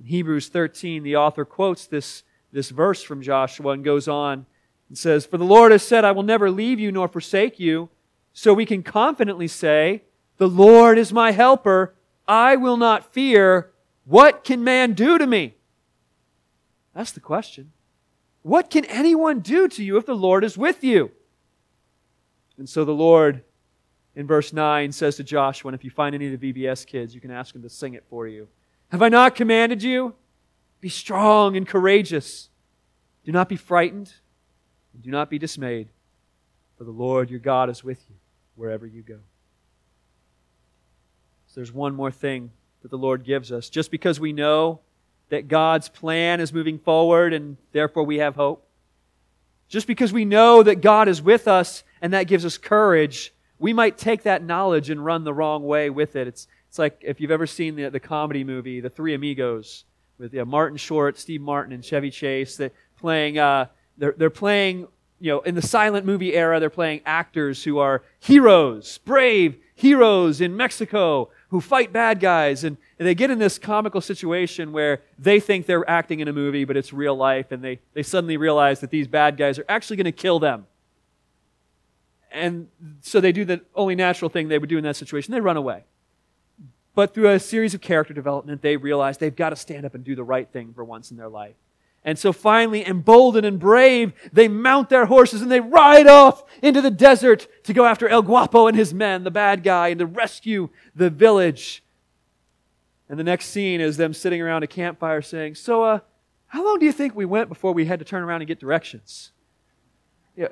in 0.00 0.06
Hebrews 0.06 0.48
13, 0.48 1.02
the 1.02 1.16
author 1.16 1.44
quotes 1.44 1.86
this, 1.86 2.22
this 2.52 2.70
verse 2.70 3.02
from 3.02 3.20
Joshua 3.20 3.72
and 3.72 3.84
goes 3.84 4.08
on 4.08 4.46
and 4.88 4.96
says, 4.96 5.26
For 5.26 5.36
the 5.36 5.44
Lord 5.44 5.72
has 5.72 5.82
said, 5.82 6.04
I 6.04 6.12
will 6.12 6.22
never 6.22 6.50
leave 6.50 6.80
you 6.80 6.90
nor 6.90 7.06
forsake 7.06 7.60
you. 7.60 7.90
so 8.32 8.54
we 8.54 8.64
can 8.64 8.82
confidently 8.82 9.48
say, 9.48 10.04
The 10.38 10.48
Lord 10.48 10.96
is 10.98 11.12
my 11.12 11.32
helper. 11.32 11.94
I 12.26 12.56
will 12.56 12.76
not 12.76 13.12
fear. 13.12 13.72
What 14.04 14.42
can 14.42 14.64
man 14.64 14.94
do 14.94 15.18
to 15.18 15.26
me? 15.26 15.56
That's 16.94 17.12
the 17.12 17.20
question. 17.20 17.72
What 18.42 18.70
can 18.70 18.86
anyone 18.86 19.40
do 19.40 19.68
to 19.68 19.84
you 19.84 19.98
if 19.98 20.06
the 20.06 20.14
Lord 20.14 20.44
is 20.44 20.56
with 20.56 20.82
you? 20.82 21.10
And 22.56 22.68
so 22.68 22.84
the 22.84 22.92
Lord, 22.92 23.42
in 24.14 24.26
verse 24.26 24.52
9, 24.52 24.92
says 24.92 25.16
to 25.16 25.24
Joshua, 25.24 25.68
and 25.70 25.74
if 25.74 25.84
you 25.84 25.90
find 25.90 26.14
any 26.14 26.32
of 26.32 26.40
the 26.40 26.52
VBS 26.52 26.86
kids, 26.86 27.14
you 27.14 27.20
can 27.20 27.30
ask 27.30 27.52
them 27.52 27.62
to 27.62 27.68
sing 27.68 27.94
it 27.94 28.04
for 28.08 28.26
you. 28.26 28.48
Have 28.90 29.02
I 29.02 29.08
not 29.08 29.34
commanded 29.34 29.82
you? 29.82 30.14
Be 30.80 30.88
strong 30.88 31.56
and 31.56 31.66
courageous. 31.66 32.48
Do 33.24 33.32
not 33.32 33.48
be 33.48 33.56
frightened, 33.56 34.12
and 34.92 35.02
do 35.02 35.10
not 35.10 35.30
be 35.30 35.38
dismayed, 35.38 35.88
for 36.76 36.84
the 36.84 36.90
Lord 36.90 37.30
your 37.30 37.38
God 37.38 37.68
is 37.70 37.84
with 37.84 38.02
you 38.08 38.16
wherever 38.56 38.86
you 38.86 39.02
go. 39.02 39.18
So 41.46 41.54
there's 41.56 41.72
one 41.72 41.94
more 41.94 42.10
thing 42.10 42.50
that 42.82 42.90
the 42.90 42.98
Lord 42.98 43.24
gives 43.24 43.52
us. 43.52 43.68
Just 43.68 43.90
because 43.90 44.18
we 44.18 44.32
know 44.32 44.80
that 45.28 45.48
God's 45.48 45.88
plan 45.88 46.40
is 46.40 46.52
moving 46.52 46.78
forward 46.78 47.32
and 47.32 47.56
therefore 47.72 48.04
we 48.04 48.18
have 48.18 48.36
hope. 48.36 48.66
Just 49.68 49.86
because 49.86 50.12
we 50.12 50.24
know 50.24 50.62
that 50.62 50.80
God 50.80 51.08
is 51.08 51.22
with 51.22 51.46
us 51.46 51.84
and 52.02 52.12
that 52.12 52.26
gives 52.26 52.44
us 52.44 52.58
courage, 52.58 53.32
we 53.58 53.72
might 53.72 53.98
take 53.98 54.22
that 54.22 54.42
knowledge 54.42 54.90
and 54.90 55.04
run 55.04 55.24
the 55.24 55.34
wrong 55.34 55.64
way 55.64 55.90
with 55.90 56.16
it. 56.16 56.26
It's, 56.26 56.48
it's 56.70 56.78
like 56.78 57.02
if 57.02 57.20
you've 57.20 57.32
ever 57.32 57.48
seen 57.48 57.74
the, 57.74 57.88
the 57.88 57.98
comedy 57.98 58.44
movie, 58.44 58.78
The 58.78 58.88
Three 58.88 59.14
Amigos, 59.14 59.86
with 60.18 60.32
Martin 60.46 60.76
Short, 60.76 61.18
Steve 61.18 61.40
Martin, 61.40 61.72
and 61.72 61.84
Chevy 61.84 62.12
Chase, 62.12 62.56
that 62.58 62.72
playing, 62.96 63.38
uh, 63.38 63.66
they're, 63.98 64.14
they're 64.16 64.30
playing, 64.30 64.86
you 65.18 65.32
know, 65.32 65.40
in 65.40 65.56
the 65.56 65.62
silent 65.62 66.06
movie 66.06 66.32
era, 66.32 66.60
they're 66.60 66.70
playing 66.70 67.00
actors 67.04 67.64
who 67.64 67.78
are 67.78 68.04
heroes, 68.20 68.98
brave 68.98 69.56
heroes 69.74 70.40
in 70.40 70.56
Mexico 70.56 71.30
who 71.48 71.60
fight 71.60 71.92
bad 71.92 72.20
guys. 72.20 72.62
And, 72.62 72.76
and 73.00 73.08
they 73.08 73.16
get 73.16 73.32
in 73.32 73.40
this 73.40 73.58
comical 73.58 74.00
situation 74.00 74.70
where 74.70 75.02
they 75.18 75.40
think 75.40 75.66
they're 75.66 75.88
acting 75.90 76.20
in 76.20 76.28
a 76.28 76.32
movie, 76.32 76.64
but 76.64 76.76
it's 76.76 76.92
real 76.92 77.16
life. 77.16 77.50
And 77.50 77.64
they, 77.64 77.80
they 77.94 78.04
suddenly 78.04 78.36
realize 78.36 78.78
that 78.78 78.90
these 78.90 79.08
bad 79.08 79.36
guys 79.36 79.58
are 79.58 79.64
actually 79.68 79.96
going 79.96 80.04
to 80.04 80.12
kill 80.12 80.38
them. 80.38 80.66
And 82.30 82.68
so 83.00 83.20
they 83.20 83.32
do 83.32 83.44
the 83.44 83.62
only 83.74 83.96
natural 83.96 84.28
thing 84.28 84.46
they 84.46 84.58
would 84.58 84.68
do 84.68 84.78
in 84.78 84.84
that 84.84 84.94
situation 84.94 85.32
they 85.32 85.40
run 85.40 85.56
away. 85.56 85.82
But 86.94 87.14
through 87.14 87.30
a 87.30 87.38
series 87.38 87.74
of 87.74 87.80
character 87.80 88.12
development, 88.12 88.62
they 88.62 88.76
realize 88.76 89.18
they've 89.18 89.34
got 89.34 89.50
to 89.50 89.56
stand 89.56 89.86
up 89.86 89.94
and 89.94 90.04
do 90.04 90.14
the 90.14 90.24
right 90.24 90.48
thing 90.48 90.72
for 90.74 90.84
once 90.84 91.10
in 91.10 91.16
their 91.16 91.28
life. 91.28 91.54
And 92.04 92.18
so 92.18 92.32
finally, 92.32 92.86
emboldened 92.86 93.44
and 93.44 93.58
brave, 93.58 94.12
they 94.32 94.48
mount 94.48 94.88
their 94.88 95.04
horses 95.06 95.42
and 95.42 95.50
they 95.50 95.60
ride 95.60 96.06
off 96.06 96.44
into 96.62 96.80
the 96.80 96.90
desert 96.90 97.46
to 97.64 97.74
go 97.74 97.84
after 97.84 98.08
El 98.08 98.22
Guapo 98.22 98.66
and 98.66 98.76
his 98.76 98.94
men, 98.94 99.22
the 99.22 99.30
bad 99.30 99.62
guy, 99.62 99.88
and 99.88 99.98
to 99.98 100.06
rescue 100.06 100.70
the 100.94 101.10
village. 101.10 101.82
And 103.08 103.18
the 103.18 103.24
next 103.24 103.46
scene 103.46 103.80
is 103.80 103.98
them 103.98 104.14
sitting 104.14 104.40
around 104.40 104.62
a 104.62 104.66
campfire 104.66 105.20
saying, 105.20 105.56
So, 105.56 105.82
uh, 105.82 106.00
how 106.46 106.64
long 106.64 106.78
do 106.78 106.86
you 106.86 106.92
think 106.92 107.14
we 107.14 107.26
went 107.26 107.48
before 107.48 107.72
we 107.72 107.84
had 107.84 107.98
to 107.98 108.04
turn 108.04 108.22
around 108.22 108.40
and 108.40 108.48
get 108.48 108.58
directions? 108.58 109.32
Yeah, 110.36 110.48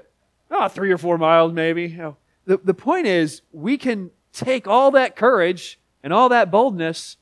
oh, 0.50 0.68
three 0.68 0.92
or 0.92 0.98
four 0.98 1.16
miles 1.16 1.52
maybe. 1.52 1.84
You 1.86 1.96
know, 1.96 2.16
the, 2.44 2.58
the 2.58 2.74
point 2.74 3.06
is, 3.06 3.40
we 3.52 3.78
can 3.78 4.10
take 4.32 4.68
all 4.68 4.90
that 4.90 5.16
courage 5.16 5.80
and 6.02 6.12
all 6.12 6.28
that 6.28 6.50
boldness 6.50 7.16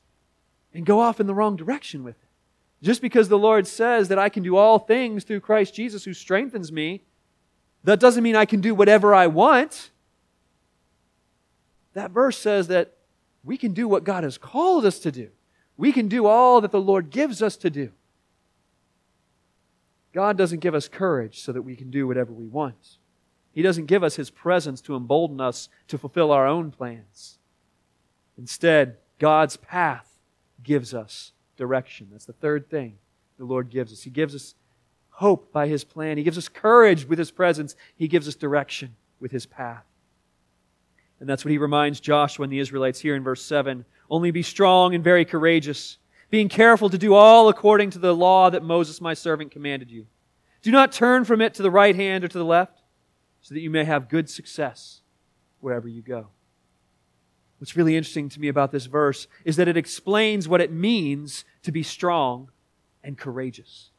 and 0.73 0.85
go 0.85 0.99
off 0.99 1.19
in 1.19 1.27
the 1.27 1.33
wrong 1.33 1.55
direction 1.55 2.03
with 2.03 2.15
it. 2.15 2.29
Just 2.85 3.01
because 3.01 3.29
the 3.29 3.37
Lord 3.37 3.65
says 3.65 4.07
that 4.09 4.19
I 4.19 4.29
can 4.29 4.43
do 4.43 4.55
all 4.55 4.77
things 4.77 5.23
through 5.23 5.39
Christ 5.39 5.73
Jesus 5.73 6.03
who 6.03 6.13
strengthens 6.13 6.71
me, 6.71 7.01
that 7.83 7.99
doesn't 7.99 8.23
mean 8.23 8.35
I 8.35 8.45
can 8.45 8.61
do 8.61 8.75
whatever 8.75 9.15
I 9.15 9.27
want. 9.27 9.91
That 11.93 12.11
verse 12.11 12.37
says 12.37 12.67
that 12.67 12.93
we 13.43 13.57
can 13.57 13.73
do 13.73 13.87
what 13.87 14.03
God 14.03 14.23
has 14.23 14.37
called 14.37 14.85
us 14.85 14.99
to 14.99 15.11
do. 15.11 15.29
We 15.77 15.91
can 15.91 16.07
do 16.07 16.25
all 16.25 16.61
that 16.61 16.71
the 16.71 16.81
Lord 16.81 17.09
gives 17.09 17.41
us 17.41 17.55
to 17.57 17.69
do. 17.69 17.91
God 20.13 20.37
doesn't 20.37 20.59
give 20.59 20.75
us 20.75 20.87
courage 20.87 21.39
so 21.41 21.51
that 21.51 21.61
we 21.61 21.75
can 21.75 21.89
do 21.89 22.07
whatever 22.07 22.31
we 22.31 22.47
want. 22.47 22.97
He 23.53 23.61
doesn't 23.61 23.85
give 23.85 24.03
us 24.03 24.15
His 24.15 24.29
presence 24.29 24.81
to 24.81 24.95
embolden 24.95 25.41
us 25.41 25.69
to 25.87 25.97
fulfill 25.97 26.31
our 26.31 26.45
own 26.45 26.71
plans. 26.71 27.37
Instead, 28.37 28.97
God's 29.19 29.57
path 29.57 30.19
gives 30.63 30.93
us 30.93 31.31
direction. 31.55 32.07
That's 32.11 32.25
the 32.25 32.33
third 32.33 32.69
thing 32.69 32.97
the 33.37 33.45
Lord 33.45 33.69
gives 33.69 33.91
us. 33.91 34.03
He 34.03 34.09
gives 34.09 34.35
us 34.35 34.55
hope 35.09 35.51
by 35.51 35.67
His 35.67 35.83
plan, 35.83 36.17
He 36.17 36.23
gives 36.23 36.37
us 36.37 36.47
courage 36.47 37.07
with 37.07 37.19
His 37.19 37.31
presence, 37.31 37.75
He 37.95 38.07
gives 38.07 38.27
us 38.27 38.35
direction 38.35 38.95
with 39.19 39.31
His 39.31 39.45
path. 39.45 39.83
And 41.19 41.27
that's 41.27 41.43
what 41.43 41.51
He 41.51 41.57
reminds 41.57 41.99
Joshua 41.99 42.43
and 42.43 42.53
the 42.53 42.59
Israelites 42.59 42.99
here 42.99 43.15
in 43.15 43.23
verse 43.23 43.43
7 43.43 43.85
Only 44.09 44.31
be 44.31 44.43
strong 44.43 44.93
and 44.93 45.03
very 45.03 45.25
courageous, 45.25 45.97
being 46.29 46.49
careful 46.49 46.89
to 46.89 46.97
do 46.97 47.13
all 47.13 47.49
according 47.49 47.89
to 47.91 47.99
the 47.99 48.15
law 48.15 48.49
that 48.49 48.63
Moses 48.63 49.01
my 49.01 49.13
servant 49.13 49.51
commanded 49.51 49.89
you. 49.89 50.05
Do 50.61 50.71
not 50.71 50.91
turn 50.91 51.25
from 51.25 51.41
it 51.41 51.53
to 51.55 51.63
the 51.63 51.71
right 51.71 51.95
hand 51.95 52.23
or 52.23 52.27
to 52.27 52.37
the 52.37 52.45
left, 52.45 52.81
so 53.41 53.53
that 53.53 53.61
you 53.61 53.69
may 53.69 53.85
have 53.85 54.09
good 54.09 54.29
success 54.29 55.01
wherever 55.61 55.87
you 55.87 56.01
go. 56.01 56.27
What's 57.59 57.75
really 57.75 57.95
interesting 57.95 58.29
to 58.29 58.39
me 58.39 58.49
about 58.49 58.71
this 58.71 58.85
verse 58.85 59.27
is 59.43 59.55
that 59.55 59.67
it 59.67 59.77
explains 59.77 60.47
what 60.47 60.61
it 60.61 60.71
means 60.71 61.43
to 61.63 61.71
be 61.71 61.81
strong 61.81 62.51
and 63.03 63.17
courageous. 63.17 63.89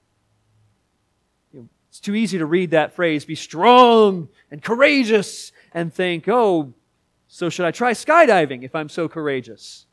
You 1.53 1.61
know, 1.61 1.68
it's 1.88 1.99
too 1.99 2.14
easy 2.14 2.38
to 2.38 2.47
read 2.47 2.71
that 2.71 2.94
phrase, 2.94 3.25
be 3.25 3.35
strong 3.35 4.29
and 4.51 4.62
courageous, 4.62 5.51
and 5.75 5.92
think, 5.92 6.29
oh, 6.29 6.73
so 7.27 7.49
should 7.49 7.66
I 7.66 7.73
try 7.73 7.92
skydiving 7.92 8.62
if 8.62 8.75
I'm 8.77 8.88
so 8.88 9.09
courageous? 9.09 9.87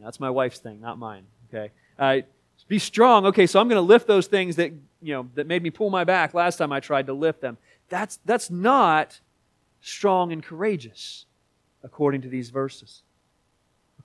That's 0.00 0.18
my 0.18 0.30
wife's 0.30 0.58
thing, 0.58 0.80
not 0.80 0.98
mine. 0.98 1.24
Okay. 1.48 1.70
Uh, 1.96 2.18
be 2.66 2.78
strong. 2.78 3.26
Okay, 3.26 3.46
so 3.46 3.60
I'm 3.60 3.68
going 3.68 3.76
to 3.76 3.86
lift 3.86 4.06
those 4.06 4.26
things 4.26 4.56
that 4.56 4.72
you 5.02 5.14
know 5.14 5.28
that 5.34 5.46
made 5.46 5.62
me 5.62 5.70
pull 5.70 5.90
my 5.90 6.04
back 6.04 6.32
last 6.32 6.56
time 6.56 6.72
I 6.72 6.80
tried 6.80 7.06
to 7.06 7.12
lift 7.12 7.40
them. 7.40 7.58
That's 7.88 8.18
that's 8.24 8.50
not 8.50 9.20
strong 9.82 10.32
and 10.32 10.42
courageous, 10.42 11.26
according 11.82 12.22
to 12.22 12.28
these 12.28 12.48
verses 12.48 13.02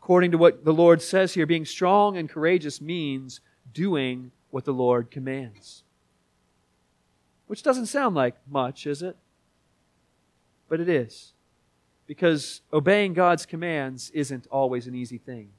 according 0.02 0.32
to 0.32 0.38
what 0.38 0.64
the 0.64 0.74
Lord 0.74 1.02
says 1.02 1.34
here, 1.34 1.46
being 1.46 1.66
strong 1.66 2.18
and 2.18 2.30
courageous 2.30 2.80
means 2.80 3.42
doing 3.74 4.32
what 4.52 4.66
the 4.66 4.74
Lord 4.74 5.12
commands. 5.12 5.84
Which 7.48 7.64
doesn't 7.64 7.88
sound 7.88 8.16
like 8.16 8.36
much, 8.50 8.86
is 8.86 9.02
it? 9.02 9.18
But 10.70 10.80
it 10.80 10.90
is. 10.90 11.34
Because 12.06 12.62
obeying 12.72 13.14
God's 13.14 13.46
commands 13.46 14.10
isn't 14.12 14.48
always 14.48 14.88
an 14.88 14.96
easy 14.96 15.18
thing. 15.18 15.50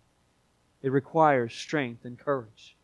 It 0.83 0.93
requires 0.93 1.55
strength 1.55 2.05
and 2.05 2.19
courage. 2.19 2.77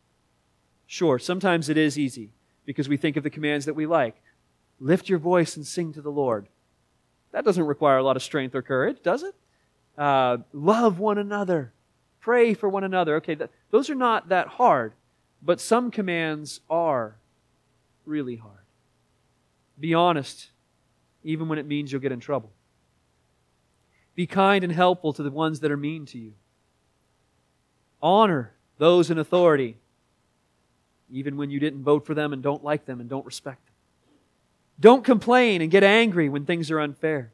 Sure, 0.85 1.17
sometimes 1.17 1.69
it 1.69 1.77
is 1.77 1.97
easy 1.97 2.31
because 2.65 2.89
we 2.89 2.97
think 2.97 3.15
of 3.17 3.23
the 3.23 3.29
commands 3.29 3.65
that 3.65 3.75
we 3.75 3.85
like. 3.85 4.15
Lift 4.79 5.09
your 5.09 5.19
voice 5.19 5.55
and 5.55 5.65
sing 5.65 5.93
to 5.93 6.01
the 6.01 6.11
Lord. 6.11 6.47
That 7.31 7.45
doesn't 7.45 7.65
require 7.65 7.97
a 7.97 8.03
lot 8.03 8.17
of 8.17 8.23
strength 8.23 8.53
or 8.53 8.61
courage, 8.61 8.97
does 9.01 9.23
it? 9.23 9.35
Uh, 9.97 10.37
love 10.53 10.99
one 10.99 11.17
another, 11.17 11.71
pray 12.19 12.53
for 12.53 12.69
one 12.69 12.83
another. 12.83 13.15
Okay, 13.17 13.37
those 13.71 13.89
are 13.89 13.95
not 13.95 14.29
that 14.29 14.47
hard, 14.47 14.93
but 15.41 15.61
some 15.61 15.91
commands 15.91 16.61
are 16.69 17.17
really 18.05 18.35
hard. 18.35 18.53
Be 19.79 19.93
honest, 19.93 20.49
even 21.23 21.47
when 21.47 21.59
it 21.59 21.65
means 21.65 21.91
you'll 21.91 22.01
get 22.01 22.11
in 22.11 22.19
trouble. 22.19 22.51
Be 24.15 24.25
kind 24.25 24.63
and 24.63 24.71
helpful 24.71 25.11
to 25.13 25.23
the 25.23 25.31
ones 25.31 25.59
that 25.59 25.71
are 25.71 25.77
mean 25.77 26.05
to 26.07 26.17
you. 26.17 26.33
Honor 28.01 28.53
those 28.77 29.09
in 29.09 29.17
authority, 29.17 29.77
even 31.11 31.37
when 31.37 31.49
you 31.49 31.59
didn't 31.59 31.83
vote 31.83 32.05
for 32.05 32.13
them 32.13 32.31
and 32.31 32.41
don't 32.41 32.63
like 32.63 32.85
them 32.85 32.99
and 32.99 33.09
don't 33.09 33.25
respect 33.25 33.65
them. 33.65 33.75
Don't 34.79 35.03
complain 35.03 35.61
and 35.61 35.71
get 35.71 35.83
angry 35.83 36.29
when 36.29 36.45
things 36.45 36.69
are 36.71 36.79
unfair. 36.79 37.31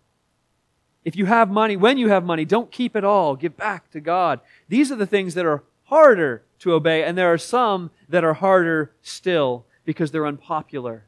If 1.04 1.16
you 1.16 1.26
have 1.26 1.50
money, 1.50 1.76
when 1.76 1.98
you 1.98 2.10
have 2.10 2.24
money, 2.24 2.46
don't 2.46 2.72
keep 2.72 2.96
it 2.96 3.04
all. 3.04 3.36
Give 3.36 3.56
back 3.56 3.90
to 3.92 4.00
God. 4.00 4.40
These 4.68 4.92
are 4.92 4.96
the 4.96 5.08
things 5.08 5.34
that 5.34 5.46
are 5.46 5.64
harder 5.86 6.44
to 6.60 6.74
obey, 6.74 7.04
and 7.04 7.18
there 7.18 7.32
are 7.32 7.38
some 7.38 7.90
that 8.08 8.24
are 8.24 8.36
harder 8.36 8.92
still 9.02 9.66
because 9.84 10.12
they're 10.12 10.28
unpopular. 10.28 11.06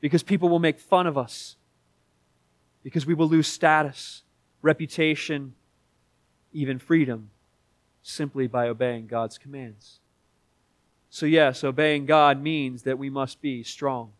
Because 0.00 0.22
people 0.22 0.48
will 0.48 0.58
make 0.58 0.78
fun 0.78 1.06
of 1.06 1.16
us. 1.16 1.56
Because 2.82 3.06
we 3.06 3.14
will 3.14 3.28
lose 3.28 3.46
status, 3.46 4.22
reputation, 4.60 5.54
even 6.52 6.78
freedom 6.78 7.30
simply 8.02 8.46
by 8.46 8.68
obeying 8.68 9.06
God's 9.06 9.38
commands. 9.38 10.00
So, 11.08 11.24
yes, 11.24 11.62
obeying 11.62 12.04
God 12.04 12.42
means 12.42 12.82
that 12.82 12.98
we 12.98 13.08
must 13.08 13.40
be 13.40 13.62
strong 13.62 14.12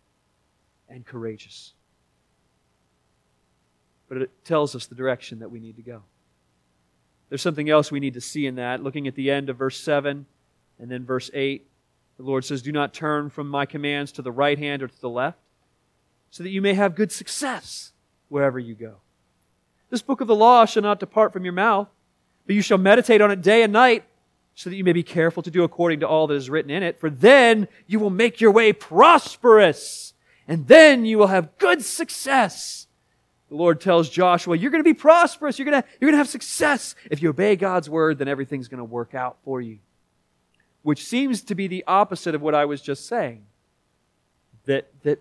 and 0.88 1.05
courageous 1.05 1.73
but 4.12 4.20
it 4.20 4.44
tells 4.44 4.77
us 4.77 4.85
the 4.85 4.94
direction 4.94 5.38
that 5.38 5.51
we 5.51 5.59
need 5.59 5.77
to 5.77 5.83
go. 5.83 6.03
There's 7.31 7.40
something 7.40 7.70
else 7.70 7.90
we 7.90 7.98
need 7.98 8.12
to 8.12 8.20
see 8.20 8.46
in 8.46 8.57
that. 8.57 8.83
Looking 8.83 9.09
at 9.09 9.14
the 9.14 9.31
end 9.31 9.48
of 9.48 9.57
verse 9.57 9.81
7 9.81 10.27
and 10.79 10.90
then 10.90 11.07
verse 11.07 11.31
8, 11.33 11.66
the 12.18 12.22
Lord 12.22 12.44
says, 12.44 12.61
Do 12.61 12.72
not 12.72 12.92
turn 12.92 13.31
from 13.31 13.48
my 13.48 13.64
commands 13.64 14.12
to 14.12 14.20
the 14.20 14.31
right 14.31 14.59
hand 14.59 14.83
or 14.83 14.88
to 14.88 15.01
the 15.01 15.09
left, 15.09 15.38
so 16.29 16.42
that 16.42 16.51
you 16.51 16.61
may 16.61 16.75
have 16.75 16.94
good 16.94 17.11
success 17.11 17.92
wherever 18.29 18.59
you 18.59 18.75
go. 18.75 18.96
This 19.88 20.03
book 20.03 20.20
of 20.20 20.29
the 20.29 20.37
law 20.37 20.66
shall 20.66 20.83
not 20.83 21.01
depart 21.01 21.33
from 21.33 21.44
your 21.44 21.55
mouth, 21.55 21.88
but 22.44 22.55
you 22.55 22.61
shall 22.61 22.77
meditate 22.77 23.22
on 23.22 23.31
it 23.31 23.40
day 23.40 23.62
and 23.62 23.72
night, 23.72 24.05
so 24.55 24.68
that 24.68 24.77
you 24.77 24.85
may 24.85 24.92
be 24.92 25.03
careful 25.03 25.42
to 25.42 25.51
do 25.51 25.64
according 25.64 26.01
to 26.01 26.07
all 26.07 26.27
that 26.27 26.35
is 26.35 26.51
written 26.51 26.70
in 26.70 26.83
it. 26.83 27.01
For 27.01 27.09
then 27.09 27.66
you 27.87 27.98
will 27.98 28.11
make 28.11 28.42
your 28.42 28.51
way 28.51 28.75
prosperous, 28.75 30.12
and 30.46 30.68
then 30.68 31.07
you 31.07 31.16
will 31.16 31.29
have 31.29 31.57
good 31.57 31.83
success. 31.83 32.88
The 33.53 33.59
Lord 33.59 33.83
tells 33.83 34.09
Joshua, 34.09 34.57
You're 34.57 34.71
going 34.71 34.83
to 34.83 34.88
be 34.88 34.95
prosperous. 34.95 35.59
You're 35.59 35.71
going 35.71 35.83
to, 35.83 35.87
you're 36.01 36.09
going 36.09 36.15
to 36.15 36.25
have 36.25 36.29
success. 36.29 36.95
If 37.11 37.21
you 37.21 37.29
obey 37.29 37.55
God's 37.55 37.91
word, 37.91 38.17
then 38.17 38.27
everything's 38.27 38.67
going 38.67 38.79
to 38.79 38.85
work 38.85 39.15
out 39.15 39.37
for 39.45 39.61
you. 39.61 39.79
Which 40.81 41.05
seems 41.05 41.43
to 41.43 41.55
be 41.55 41.67
the 41.67 41.85
opposite 41.87 42.35
of 42.35 42.41
what 42.41 42.55
I 42.55 42.65
was 42.65 42.81
just 42.81 43.07
saying. 43.07 43.45
That, 44.65 44.91
that 45.03 45.19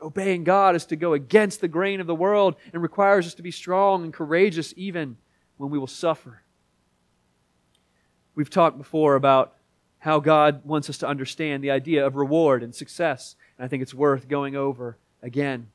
obeying 0.00 0.44
God 0.44 0.76
is 0.76 0.86
to 0.86 0.96
go 0.96 1.12
against 1.12 1.60
the 1.60 1.68
grain 1.68 2.00
of 2.00 2.06
the 2.06 2.14
world 2.14 2.54
and 2.72 2.82
requires 2.82 3.26
us 3.26 3.34
to 3.34 3.42
be 3.42 3.50
strong 3.50 4.02
and 4.02 4.14
courageous 4.14 4.72
even 4.78 5.18
when 5.58 5.68
we 5.68 5.78
will 5.78 5.86
suffer. 5.86 6.40
We've 8.34 8.48
talked 8.48 8.78
before 8.78 9.14
about 9.14 9.52
how 9.98 10.20
God 10.20 10.64
wants 10.64 10.88
us 10.88 10.96
to 10.98 11.06
understand 11.06 11.62
the 11.62 11.70
idea 11.70 12.06
of 12.06 12.16
reward 12.16 12.62
and 12.62 12.74
success, 12.74 13.36
and 13.58 13.66
I 13.66 13.68
think 13.68 13.82
it's 13.82 13.92
worth 13.92 14.26
going 14.26 14.56
over 14.56 14.96
again. 15.22 15.68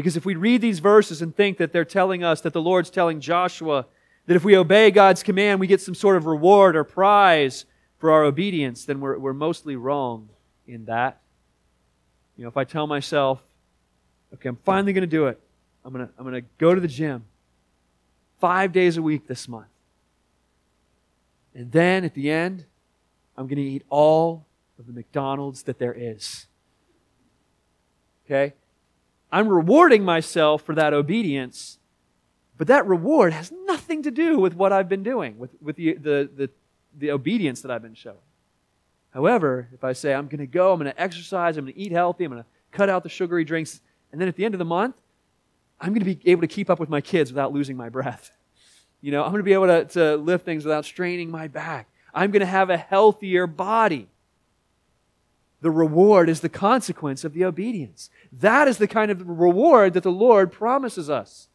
Because 0.00 0.16
if 0.16 0.24
we 0.24 0.34
read 0.34 0.60
these 0.60 0.78
verses 0.78 1.20
and 1.20 1.34
think 1.34 1.58
that 1.58 1.72
they're 1.72 1.84
telling 1.84 2.24
us, 2.24 2.40
that 2.40 2.52
the 2.52 2.62
Lord's 2.62 2.90
telling 2.90 3.20
Joshua, 3.20 3.86
that 4.26 4.34
if 4.34 4.44
we 4.44 4.56
obey 4.56 4.90
God's 4.90 5.22
command, 5.22 5.60
we 5.60 5.66
get 5.66 5.80
some 5.80 5.94
sort 5.94 6.16
of 6.16 6.26
reward 6.26 6.74
or 6.74 6.84
prize 6.84 7.66
for 7.98 8.10
our 8.10 8.24
obedience, 8.24 8.84
then 8.86 9.00
we're, 9.00 9.18
we're 9.18 9.34
mostly 9.34 9.76
wrong 9.76 10.30
in 10.66 10.86
that. 10.86 11.20
You 12.36 12.44
know, 12.44 12.48
if 12.48 12.56
I 12.56 12.64
tell 12.64 12.86
myself, 12.86 13.42
okay, 14.32 14.48
I'm 14.48 14.56
finally 14.56 14.94
going 14.94 15.02
to 15.02 15.06
do 15.06 15.26
it, 15.26 15.38
I'm 15.84 15.92
going 15.92 16.06
to 16.06 16.12
I'm 16.16 16.24
going 16.24 16.42
to 16.42 16.48
go 16.58 16.74
to 16.74 16.80
the 16.80 16.88
gym 16.88 17.24
five 18.40 18.72
days 18.72 18.96
a 18.96 19.02
week 19.02 19.26
this 19.26 19.48
month. 19.48 19.66
And 21.54 21.70
then 21.72 22.04
at 22.04 22.14
the 22.14 22.30
end, 22.30 22.64
I'm 23.36 23.46
going 23.46 23.56
to 23.56 23.62
eat 23.62 23.84
all 23.90 24.46
of 24.78 24.86
the 24.86 24.92
McDonald's 24.92 25.64
that 25.64 25.78
there 25.78 25.94
is. 25.94 26.46
Okay? 28.24 28.54
I'm 29.32 29.48
rewarding 29.48 30.04
myself 30.04 30.62
for 30.62 30.74
that 30.74 30.92
obedience, 30.92 31.78
but 32.58 32.66
that 32.66 32.86
reward 32.86 33.32
has 33.32 33.52
nothing 33.64 34.02
to 34.02 34.10
do 34.10 34.38
with 34.38 34.54
what 34.54 34.72
I've 34.72 34.88
been 34.88 35.02
doing, 35.02 35.38
with, 35.38 35.50
with 35.62 35.76
the, 35.76 35.94
the, 35.94 36.30
the, 36.34 36.50
the 36.98 37.10
obedience 37.12 37.62
that 37.62 37.70
I've 37.70 37.82
been 37.82 37.94
showing. 37.94 38.16
However, 39.10 39.68
if 39.72 39.82
I 39.84 39.92
say 39.92 40.14
I'm 40.14 40.26
going 40.26 40.38
to 40.38 40.46
go, 40.46 40.72
I'm 40.72 40.80
going 40.80 40.92
to 40.92 41.00
exercise, 41.00 41.56
I'm 41.56 41.64
going 41.64 41.74
to 41.74 41.80
eat 41.80 41.92
healthy, 41.92 42.24
I'm 42.24 42.32
going 42.32 42.42
to 42.42 42.48
cut 42.70 42.88
out 42.88 43.02
the 43.02 43.08
sugary 43.08 43.44
drinks, 43.44 43.80
and 44.12 44.20
then 44.20 44.28
at 44.28 44.36
the 44.36 44.44
end 44.44 44.54
of 44.54 44.58
the 44.58 44.64
month, 44.64 44.96
I'm 45.80 45.90
going 45.90 46.04
to 46.04 46.14
be 46.14 46.30
able 46.30 46.42
to 46.42 46.48
keep 46.48 46.68
up 46.68 46.78
with 46.78 46.88
my 46.88 47.00
kids 47.00 47.32
without 47.32 47.52
losing 47.52 47.76
my 47.76 47.88
breath. 47.88 48.30
You 49.02 49.12
know, 49.12 49.24
I'm 49.24 49.30
going 49.30 49.40
to 49.40 49.44
be 49.44 49.54
able 49.54 49.68
to, 49.68 49.86
to 49.86 50.16
lift 50.16 50.44
things 50.44 50.62
without 50.62 50.84
straining 50.84 51.30
my 51.30 51.48
back. 51.48 51.88
I'm 52.12 52.30
going 52.30 52.40
to 52.40 52.46
have 52.46 52.68
a 52.68 52.76
healthier 52.76 53.46
body. 53.46 54.08
The 55.62 55.70
reward 55.70 56.28
is 56.28 56.40
the 56.40 56.48
consequence 56.48 57.24
of 57.24 57.34
the 57.34 57.44
obedience. 57.44 58.10
That 58.32 58.66
is 58.66 58.78
the 58.78 58.86
kind 58.86 59.10
of 59.10 59.26
reward 59.26 59.92
that 59.94 60.02
the 60.02 60.10
Lord 60.10 60.50
promises 60.50 61.10
us. 61.10 61.48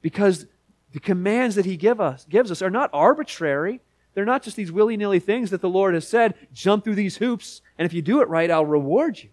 Because 0.00 0.46
the 0.92 1.00
commands 1.00 1.56
that 1.56 1.64
He 1.64 1.76
give 1.76 2.00
us, 2.00 2.24
gives 2.28 2.50
us 2.50 2.62
are 2.62 2.70
not 2.70 2.90
arbitrary. 2.92 3.80
They're 4.14 4.24
not 4.24 4.42
just 4.42 4.56
these 4.56 4.72
willy 4.72 4.96
nilly 4.96 5.18
things 5.18 5.50
that 5.50 5.60
the 5.60 5.68
Lord 5.68 5.94
has 5.94 6.06
said, 6.06 6.34
jump 6.52 6.84
through 6.84 6.94
these 6.94 7.16
hoops, 7.16 7.62
and 7.76 7.84
if 7.86 7.92
you 7.92 8.02
do 8.02 8.20
it 8.20 8.28
right, 8.28 8.50
I'll 8.50 8.64
reward 8.64 9.22
you. 9.22 9.30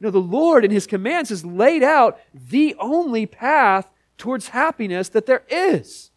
No, 0.00 0.10
the 0.10 0.18
Lord 0.18 0.64
in 0.64 0.70
His 0.70 0.86
commands 0.86 1.30
has 1.30 1.44
laid 1.44 1.82
out 1.82 2.18
the 2.32 2.76
only 2.78 3.26
path 3.26 3.88
towards 4.18 4.48
happiness 4.48 5.08
that 5.08 5.26
there 5.26 5.44
is. 5.48 6.10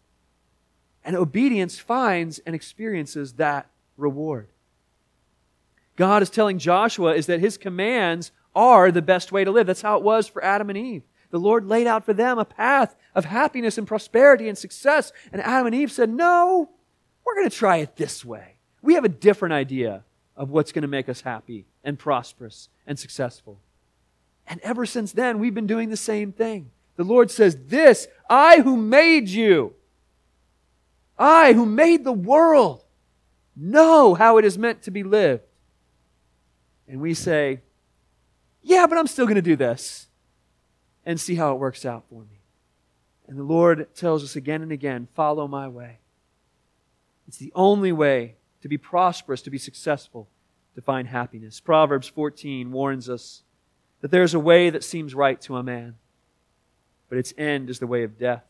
And 1.04 1.16
obedience 1.16 1.78
finds 1.78 2.38
and 2.40 2.54
experiences 2.54 3.34
that 3.34 3.68
reward. 3.96 4.48
God 5.98 6.22
is 6.22 6.30
telling 6.30 6.60
Joshua 6.60 7.14
is 7.14 7.26
that 7.26 7.40
his 7.40 7.58
commands 7.58 8.30
are 8.54 8.92
the 8.92 9.02
best 9.02 9.32
way 9.32 9.42
to 9.42 9.50
live. 9.50 9.66
That's 9.66 9.82
how 9.82 9.96
it 9.96 10.04
was 10.04 10.28
for 10.28 10.42
Adam 10.42 10.70
and 10.70 10.78
Eve. 10.78 11.02
The 11.30 11.40
Lord 11.40 11.66
laid 11.66 11.88
out 11.88 12.04
for 12.04 12.14
them 12.14 12.38
a 12.38 12.44
path 12.44 12.94
of 13.16 13.24
happiness 13.24 13.76
and 13.76 13.86
prosperity 13.86 14.48
and 14.48 14.56
success. 14.56 15.12
And 15.32 15.42
Adam 15.42 15.66
and 15.66 15.74
Eve 15.74 15.90
said, 15.90 16.08
No, 16.08 16.70
we're 17.24 17.34
going 17.34 17.50
to 17.50 17.56
try 17.56 17.78
it 17.78 17.96
this 17.96 18.24
way. 18.24 18.58
We 18.80 18.94
have 18.94 19.04
a 19.04 19.08
different 19.08 19.54
idea 19.54 20.04
of 20.36 20.50
what's 20.50 20.70
going 20.70 20.82
to 20.82 20.88
make 20.88 21.08
us 21.08 21.22
happy 21.22 21.66
and 21.82 21.98
prosperous 21.98 22.68
and 22.86 22.96
successful. 22.96 23.58
And 24.46 24.60
ever 24.60 24.86
since 24.86 25.10
then, 25.10 25.40
we've 25.40 25.54
been 25.54 25.66
doing 25.66 25.90
the 25.90 25.96
same 25.96 26.30
thing. 26.30 26.70
The 26.94 27.02
Lord 27.02 27.28
says, 27.28 27.56
This, 27.66 28.06
I 28.30 28.60
who 28.60 28.76
made 28.76 29.28
you, 29.28 29.74
I, 31.18 31.54
who 31.54 31.66
made 31.66 32.04
the 32.04 32.12
world, 32.12 32.84
know 33.56 34.14
how 34.14 34.38
it 34.38 34.44
is 34.44 34.56
meant 34.56 34.82
to 34.82 34.92
be 34.92 35.02
lived. 35.02 35.42
And 36.88 37.00
we 37.00 37.14
say, 37.14 37.60
Yeah, 38.62 38.86
but 38.86 38.98
I'm 38.98 39.06
still 39.06 39.26
going 39.26 39.36
to 39.36 39.42
do 39.42 39.56
this 39.56 40.06
and 41.04 41.20
see 41.20 41.34
how 41.34 41.52
it 41.52 41.58
works 41.58 41.84
out 41.84 42.04
for 42.08 42.22
me. 42.22 42.40
And 43.26 43.38
the 43.38 43.44
Lord 43.44 43.94
tells 43.94 44.24
us 44.24 44.36
again 44.36 44.62
and 44.62 44.72
again 44.72 45.08
follow 45.14 45.46
my 45.46 45.68
way. 45.68 45.98
It's 47.26 47.36
the 47.36 47.52
only 47.54 47.92
way 47.92 48.36
to 48.62 48.68
be 48.68 48.78
prosperous, 48.78 49.42
to 49.42 49.50
be 49.50 49.58
successful, 49.58 50.28
to 50.74 50.80
find 50.80 51.08
happiness. 51.08 51.60
Proverbs 51.60 52.08
14 52.08 52.72
warns 52.72 53.08
us 53.08 53.42
that 54.00 54.10
there's 54.10 54.34
a 54.34 54.40
way 54.40 54.70
that 54.70 54.84
seems 54.84 55.14
right 55.14 55.40
to 55.42 55.56
a 55.56 55.62
man, 55.62 55.96
but 57.08 57.18
its 57.18 57.34
end 57.36 57.68
is 57.68 57.78
the 57.78 57.86
way 57.86 58.02
of 58.02 58.18
death. 58.18 58.44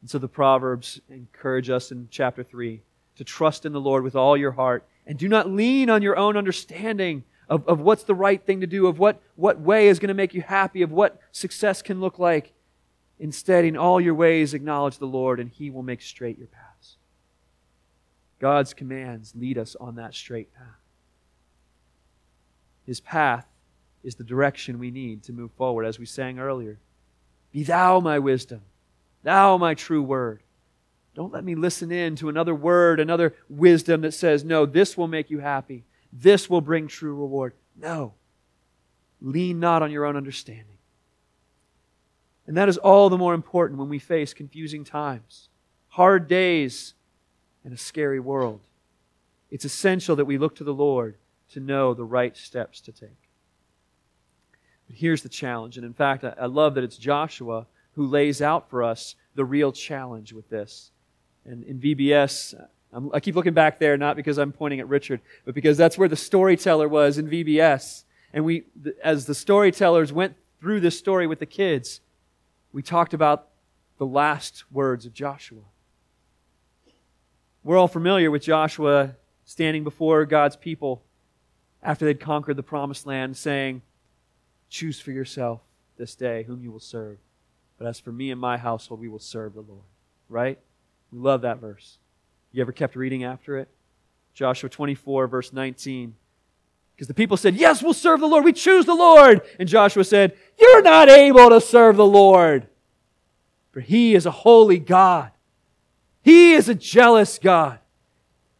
And 0.00 0.08
so 0.08 0.18
the 0.18 0.28
Proverbs 0.28 1.00
encourage 1.08 1.70
us 1.70 1.90
in 1.90 2.08
chapter 2.10 2.44
3 2.44 2.80
to 3.16 3.24
trust 3.24 3.66
in 3.66 3.72
the 3.72 3.80
Lord 3.80 4.04
with 4.04 4.14
all 4.14 4.36
your 4.36 4.52
heart 4.52 4.86
and 5.08 5.18
do 5.18 5.26
not 5.26 5.50
lean 5.50 5.88
on 5.88 6.02
your 6.02 6.16
own 6.16 6.36
understanding 6.36 7.24
of, 7.48 7.66
of 7.66 7.80
what's 7.80 8.04
the 8.04 8.14
right 8.14 8.44
thing 8.44 8.60
to 8.60 8.66
do, 8.66 8.86
of 8.86 8.98
what, 8.98 9.20
what 9.36 9.58
way 9.58 9.88
is 9.88 9.98
going 9.98 10.08
to 10.08 10.14
make 10.14 10.34
you 10.34 10.42
happy, 10.42 10.82
of 10.82 10.92
what 10.92 11.18
success 11.32 11.80
can 11.80 11.98
look 11.98 12.18
like. 12.18 12.52
Instead, 13.18 13.64
in 13.64 13.76
all 13.76 14.00
your 14.00 14.14
ways, 14.14 14.52
acknowledge 14.52 14.98
the 14.98 15.06
Lord, 15.06 15.40
and 15.40 15.50
He 15.50 15.70
will 15.70 15.82
make 15.82 16.02
straight 16.02 16.38
your 16.38 16.46
paths. 16.46 16.98
God's 18.38 18.74
commands 18.74 19.32
lead 19.34 19.56
us 19.56 19.74
on 19.80 19.96
that 19.96 20.14
straight 20.14 20.54
path. 20.54 20.66
His 22.86 23.00
path 23.00 23.46
is 24.04 24.14
the 24.14 24.24
direction 24.24 24.78
we 24.78 24.90
need 24.90 25.22
to 25.24 25.32
move 25.32 25.50
forward, 25.56 25.84
as 25.84 25.98
we 25.98 26.06
sang 26.06 26.38
earlier. 26.38 26.78
Be 27.50 27.64
thou 27.64 27.98
my 27.98 28.18
wisdom. 28.18 28.60
Thou, 29.22 29.56
my 29.56 29.74
true 29.74 30.02
word. 30.02 30.42
Don't 31.18 31.32
let 31.32 31.42
me 31.42 31.56
listen 31.56 31.90
in 31.90 32.14
to 32.14 32.28
another 32.28 32.54
word, 32.54 33.00
another 33.00 33.34
wisdom 33.48 34.02
that 34.02 34.14
says, 34.14 34.44
no, 34.44 34.64
this 34.64 34.96
will 34.96 35.08
make 35.08 35.30
you 35.30 35.40
happy. 35.40 35.82
This 36.12 36.48
will 36.48 36.60
bring 36.60 36.86
true 36.86 37.12
reward. 37.12 37.54
No. 37.76 38.14
Lean 39.20 39.58
not 39.58 39.82
on 39.82 39.90
your 39.90 40.04
own 40.04 40.16
understanding. 40.16 40.78
And 42.46 42.56
that 42.56 42.68
is 42.68 42.78
all 42.78 43.08
the 43.10 43.18
more 43.18 43.34
important 43.34 43.80
when 43.80 43.88
we 43.88 43.98
face 43.98 44.32
confusing 44.32 44.84
times, 44.84 45.48
hard 45.88 46.28
days, 46.28 46.94
and 47.64 47.74
a 47.74 47.76
scary 47.76 48.20
world. 48.20 48.60
It's 49.50 49.64
essential 49.64 50.14
that 50.14 50.24
we 50.24 50.38
look 50.38 50.54
to 50.54 50.64
the 50.64 50.72
Lord 50.72 51.16
to 51.50 51.58
know 51.58 51.94
the 51.94 52.04
right 52.04 52.36
steps 52.36 52.80
to 52.82 52.92
take. 52.92 53.28
But 54.86 54.94
here's 54.94 55.24
the 55.24 55.28
challenge. 55.28 55.78
And 55.78 55.84
in 55.84 55.94
fact, 55.94 56.22
I 56.22 56.46
love 56.46 56.76
that 56.76 56.84
it's 56.84 56.96
Joshua 56.96 57.66
who 57.94 58.06
lays 58.06 58.40
out 58.40 58.70
for 58.70 58.84
us 58.84 59.16
the 59.34 59.44
real 59.44 59.72
challenge 59.72 60.32
with 60.32 60.48
this. 60.48 60.92
And 61.48 61.64
in 61.64 61.80
VBS, 61.80 62.54
I'm, 62.92 63.10
i 63.14 63.20
keep 63.20 63.34
looking 63.34 63.54
back 63.54 63.78
there, 63.78 63.96
not 63.96 64.16
because 64.16 64.38
I'm 64.38 64.52
pointing 64.52 64.80
at 64.80 64.88
Richard, 64.88 65.20
but 65.46 65.54
because 65.54 65.78
that's 65.78 65.96
where 65.96 66.08
the 66.08 66.16
storyteller 66.16 66.88
was 66.88 67.16
in 67.16 67.26
VBS. 67.26 68.04
And 68.34 68.44
we, 68.44 68.64
as 69.02 69.24
the 69.24 69.34
storytellers 69.34 70.12
went 70.12 70.36
through 70.60 70.80
this 70.80 70.98
story 70.98 71.26
with 71.26 71.38
the 71.38 71.46
kids, 71.46 72.02
we 72.72 72.82
talked 72.82 73.14
about 73.14 73.48
the 73.96 74.04
last 74.06 74.64
words 74.70 75.06
of 75.06 75.14
Joshua. 75.14 75.62
We're 77.64 77.78
all 77.78 77.88
familiar 77.88 78.30
with 78.30 78.42
Joshua 78.42 79.16
standing 79.46 79.84
before 79.84 80.26
God's 80.26 80.56
people 80.56 81.02
after 81.82 82.04
they'd 82.04 82.20
conquered 82.20 82.56
the 82.56 82.62
promised 82.62 83.06
land, 83.06 83.36
saying, 83.36 83.80
Choose 84.68 85.00
for 85.00 85.12
yourself 85.12 85.60
this 85.96 86.14
day 86.14 86.42
whom 86.42 86.62
you 86.62 86.70
will 86.70 86.78
serve. 86.78 87.16
But 87.78 87.86
as 87.86 87.98
for 87.98 88.12
me 88.12 88.30
and 88.30 88.40
my 88.40 88.58
household, 88.58 89.00
we 89.00 89.08
will 89.08 89.18
serve 89.18 89.54
the 89.54 89.62
Lord. 89.62 89.84
Right? 90.28 90.58
We 91.12 91.18
love 91.18 91.42
that 91.42 91.58
verse. 91.58 91.98
You 92.52 92.62
ever 92.62 92.72
kept 92.72 92.96
reading 92.96 93.24
after 93.24 93.58
it? 93.58 93.68
Joshua 94.34 94.68
24, 94.68 95.26
verse 95.26 95.52
19. 95.52 96.14
Because 96.94 97.08
the 97.08 97.14
people 97.14 97.36
said, 97.36 97.54
Yes, 97.54 97.82
we'll 97.82 97.94
serve 97.94 98.20
the 98.20 98.26
Lord. 98.26 98.44
We 98.44 98.52
choose 98.52 98.84
the 98.84 98.94
Lord. 98.94 99.42
And 99.58 99.68
Joshua 99.68 100.04
said, 100.04 100.36
You're 100.58 100.82
not 100.82 101.08
able 101.08 101.50
to 101.50 101.60
serve 101.60 101.96
the 101.96 102.06
Lord. 102.06 102.66
For 103.70 103.80
he 103.80 104.14
is 104.14 104.26
a 104.26 104.30
holy 104.30 104.78
God. 104.78 105.30
He 106.22 106.54
is 106.54 106.68
a 106.68 106.74
jealous 106.74 107.38
God. 107.38 107.78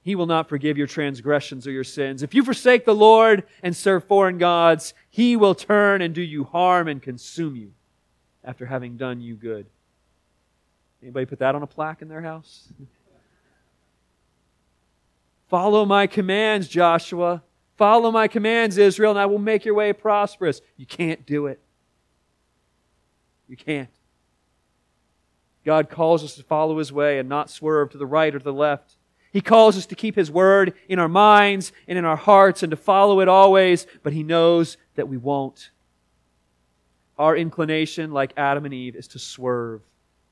He 0.02 0.14
will 0.14 0.26
not 0.26 0.48
forgive 0.48 0.78
your 0.78 0.86
transgressions 0.86 1.66
or 1.66 1.70
your 1.70 1.84
sins. 1.84 2.22
If 2.22 2.34
you 2.34 2.42
forsake 2.42 2.84
the 2.84 2.94
Lord 2.94 3.42
and 3.62 3.76
serve 3.76 4.04
foreign 4.04 4.38
gods, 4.38 4.94
he 5.10 5.36
will 5.36 5.54
turn 5.54 6.00
and 6.00 6.14
do 6.14 6.22
you 6.22 6.44
harm 6.44 6.88
and 6.88 7.02
consume 7.02 7.56
you 7.56 7.72
after 8.42 8.64
having 8.66 8.96
done 8.96 9.20
you 9.20 9.34
good. 9.34 9.66
Anybody 11.02 11.26
put 11.26 11.38
that 11.38 11.54
on 11.54 11.62
a 11.62 11.66
plaque 11.66 12.02
in 12.02 12.08
their 12.08 12.22
house? 12.22 12.68
Follow 15.48 15.84
my 15.84 16.06
commands, 16.06 16.68
Joshua. 16.68 17.42
Follow 17.76 18.10
my 18.10 18.28
commands, 18.28 18.76
Israel, 18.76 19.12
and 19.12 19.20
I 19.20 19.26
will 19.26 19.38
make 19.38 19.64
your 19.64 19.74
way 19.74 19.92
prosperous. 19.92 20.60
You 20.76 20.84
can't 20.84 21.24
do 21.24 21.46
it. 21.46 21.60
You 23.48 23.56
can't. 23.56 23.88
God 25.64 25.88
calls 25.88 26.24
us 26.24 26.34
to 26.36 26.42
follow 26.42 26.78
his 26.78 26.92
way 26.92 27.18
and 27.18 27.28
not 27.28 27.50
swerve 27.50 27.90
to 27.90 27.98
the 27.98 28.06
right 28.06 28.34
or 28.34 28.38
to 28.38 28.44
the 28.44 28.52
left. 28.52 28.96
He 29.32 29.40
calls 29.40 29.76
us 29.76 29.86
to 29.86 29.94
keep 29.94 30.16
his 30.16 30.30
word 30.30 30.74
in 30.88 30.98
our 30.98 31.08
minds 31.08 31.72
and 31.86 31.98
in 31.98 32.04
our 32.04 32.16
hearts 32.16 32.62
and 32.62 32.70
to 32.70 32.76
follow 32.76 33.20
it 33.20 33.28
always, 33.28 33.86
but 34.02 34.12
he 34.12 34.22
knows 34.22 34.76
that 34.96 35.08
we 35.08 35.16
won't. 35.16 35.70
Our 37.18 37.36
inclination, 37.36 38.12
like 38.12 38.32
Adam 38.36 38.64
and 38.64 38.74
Eve, 38.74 38.96
is 38.96 39.08
to 39.08 39.18
swerve 39.18 39.82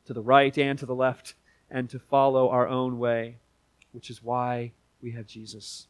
to 0.06 0.14
the 0.14 0.22
right 0.22 0.56
and 0.56 0.78
to 0.78 0.86
the 0.86 0.94
left 0.94 1.34
and 1.70 1.90
to 1.90 1.98
follow 1.98 2.48
our 2.48 2.66
own 2.66 2.98
way, 2.98 3.38
which 3.92 4.10
is 4.10 4.22
why 4.22 4.72
we 5.02 5.12
have 5.12 5.26
Jesus. 5.26 5.88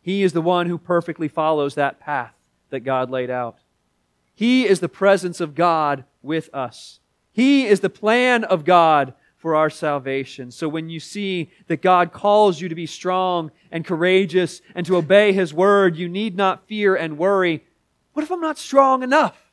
He 0.00 0.22
is 0.22 0.32
the 0.32 0.42
one 0.42 0.66
who 0.66 0.78
perfectly 0.78 1.28
follows 1.28 1.74
that 1.74 2.00
path 2.00 2.34
that 2.70 2.80
God 2.80 3.10
laid 3.10 3.30
out. 3.30 3.58
He 4.34 4.66
is 4.66 4.80
the 4.80 4.88
presence 4.88 5.40
of 5.40 5.54
God 5.54 6.04
with 6.22 6.48
us. 6.54 7.00
He 7.32 7.66
is 7.66 7.80
the 7.80 7.90
plan 7.90 8.44
of 8.44 8.64
God 8.64 9.14
for 9.36 9.54
our 9.54 9.70
salvation. 9.70 10.50
So 10.50 10.68
when 10.68 10.88
you 10.88 11.00
see 11.00 11.50
that 11.68 11.82
God 11.82 12.12
calls 12.12 12.60
you 12.60 12.68
to 12.68 12.74
be 12.74 12.86
strong 12.86 13.50
and 13.70 13.84
courageous 13.84 14.60
and 14.74 14.84
to 14.86 14.96
obey 14.96 15.32
His 15.32 15.54
word, 15.54 15.96
you 15.96 16.08
need 16.08 16.36
not 16.36 16.66
fear 16.66 16.96
and 16.96 17.18
worry. 17.18 17.64
What 18.12 18.24
if 18.24 18.32
I'm 18.32 18.40
not 18.40 18.58
strong 18.58 19.02
enough? 19.02 19.52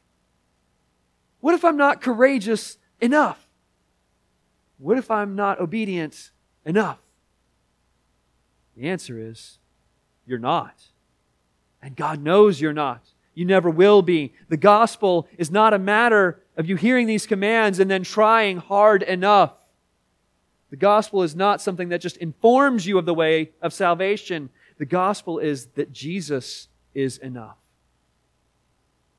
What 1.39 1.54
if 1.54 1.63
I'm 1.63 1.78
not 1.78 2.02
courageous 2.02 2.78
enough? 2.99 3.47
What 4.77 4.97
if 4.97 5.10
I'm 5.10 5.36
not 5.36 5.60
obedient 5.60 6.31
enough? 6.65 6.99
The 8.75 8.89
answer 8.89 9.19
is, 9.19 9.60
you're 10.25 10.39
not. 10.39 10.75
And 11.81 11.95
God 11.95 12.21
knows 12.21 12.60
you're 12.60 12.73
not. 12.73 13.01
You 13.34 13.45
never 13.45 13.69
will 13.69 14.01
be. 14.01 14.34
The 14.49 14.58
gospel 14.58 15.27
is 15.38 15.51
not 15.51 15.73
a 15.73 15.79
matter 15.79 16.41
of 16.58 16.67
you 16.67 16.75
hearing 16.75 17.08
these 17.08 17.27
commands 17.27 17.79
and 17.79 17.89
then 17.91 18.03
trying 18.03 18.58
hard 18.58 19.03
enough. 19.03 19.53
The 20.71 20.77
gospel 20.77 21.21
is 21.23 21.36
not 21.36 21.62
something 21.62 21.89
that 21.89 22.01
just 22.01 22.17
informs 22.17 22.86
you 22.86 22.97
of 22.97 23.05
the 23.05 23.13
way 23.13 23.51
of 23.62 23.73
salvation. 23.73 24.49
The 24.77 24.86
gospel 24.86 25.39
is 25.39 25.67
that 25.75 25.91
Jesus 25.93 26.67
is 26.93 27.17
enough. 27.17 27.58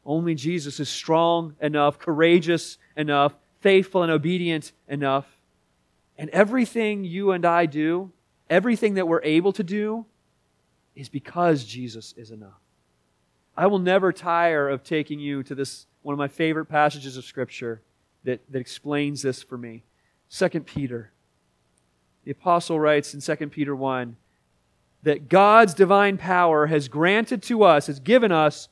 Only 0.04 0.34
Jesus 0.34 0.80
is 0.80 0.88
strong 0.88 1.54
enough, 1.60 1.98
courageous 1.98 2.78
enough, 2.96 3.34
faithful 3.66 4.04
and 4.04 4.12
obedient 4.12 4.70
enough. 4.86 5.26
And 6.16 6.30
everything 6.30 7.02
you 7.02 7.32
and 7.32 7.44
I 7.44 7.66
do, 7.66 8.12
everything 8.48 8.94
that 8.94 9.08
we're 9.08 9.24
able 9.24 9.52
to 9.54 9.64
do, 9.64 10.06
is 10.94 11.08
because 11.08 11.64
Jesus 11.64 12.14
is 12.16 12.30
enough. 12.30 12.60
I 13.56 13.66
will 13.66 13.80
never 13.80 14.12
tire 14.12 14.68
of 14.68 14.84
taking 14.84 15.18
you 15.18 15.42
to 15.42 15.56
this, 15.56 15.86
one 16.02 16.12
of 16.12 16.18
my 16.20 16.28
favorite 16.28 16.66
passages 16.66 17.16
of 17.16 17.24
Scripture 17.24 17.82
that, 18.22 18.40
that 18.52 18.60
explains 18.60 19.22
this 19.22 19.42
for 19.42 19.58
me. 19.58 19.82
2 20.30 20.48
Peter. 20.60 21.10
The 22.22 22.30
apostle 22.30 22.78
writes 22.78 23.14
in 23.14 23.20
2 23.20 23.48
Peter 23.48 23.74
1 23.74 24.14
that 25.02 25.28
God's 25.28 25.74
divine 25.74 26.18
power 26.18 26.66
has 26.66 26.86
granted 26.86 27.42
to 27.42 27.64
us, 27.64 27.88
has 27.88 27.98
given 27.98 28.30
us 28.30 28.68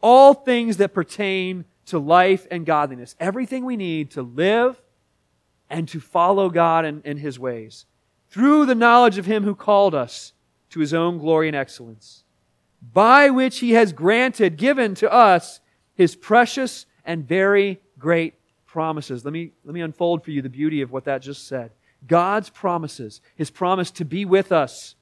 all 0.00 0.32
things 0.32 0.78
that 0.78 0.94
pertain 0.94 1.66
to 1.88 1.98
life 1.98 2.46
and 2.50 2.64
godliness. 2.64 3.14
Everything 3.20 3.64
we 3.64 3.76
need 3.76 4.10
to 4.12 4.22
live 4.22 4.80
and 5.70 5.88
to 5.88 6.00
follow 6.00 6.48
God 6.48 6.84
and, 6.84 7.02
and 7.04 7.18
His 7.18 7.38
ways 7.38 7.86
through 8.30 8.66
the 8.66 8.74
knowledge 8.74 9.18
of 9.18 9.26
Him 9.26 9.44
who 9.44 9.54
called 9.54 9.94
us 9.94 10.32
to 10.70 10.80
His 10.80 10.92
own 10.94 11.18
glory 11.18 11.48
and 11.48 11.56
excellence, 11.56 12.24
by 12.92 13.30
which 13.30 13.60
He 13.60 13.72
has 13.72 13.92
granted, 13.92 14.56
given 14.56 14.94
to 14.96 15.12
us 15.12 15.60
His 15.94 16.14
precious 16.14 16.86
and 17.04 17.26
very 17.26 17.80
great 17.98 18.34
promises. 18.66 19.24
Let 19.24 19.32
me, 19.32 19.52
let 19.64 19.74
me 19.74 19.80
unfold 19.80 20.24
for 20.24 20.30
you 20.30 20.42
the 20.42 20.48
beauty 20.48 20.82
of 20.82 20.92
what 20.92 21.04
that 21.04 21.22
just 21.22 21.48
said. 21.48 21.70
God's 22.06 22.50
promises, 22.50 23.20
His 23.34 23.50
promise 23.50 23.90
to 23.92 24.04
be 24.04 24.24
with 24.24 24.52
us, 24.52 24.94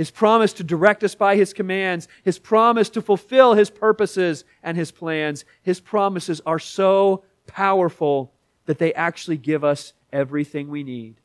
His 0.00 0.10
promise 0.10 0.54
to 0.54 0.64
direct 0.64 1.04
us 1.04 1.14
by 1.14 1.36
His 1.36 1.52
commands, 1.52 2.08
His 2.22 2.38
promise 2.38 2.88
to 2.88 3.02
fulfill 3.02 3.52
His 3.52 3.68
purposes 3.68 4.46
and 4.62 4.74
His 4.74 4.90
plans, 4.90 5.44
His 5.60 5.78
promises 5.78 6.40
are 6.46 6.58
so 6.58 7.22
powerful 7.46 8.32
that 8.64 8.78
they 8.78 8.94
actually 8.94 9.36
give 9.36 9.62
us 9.62 9.92
everything 10.10 10.70
we 10.70 10.84
need 10.84 11.16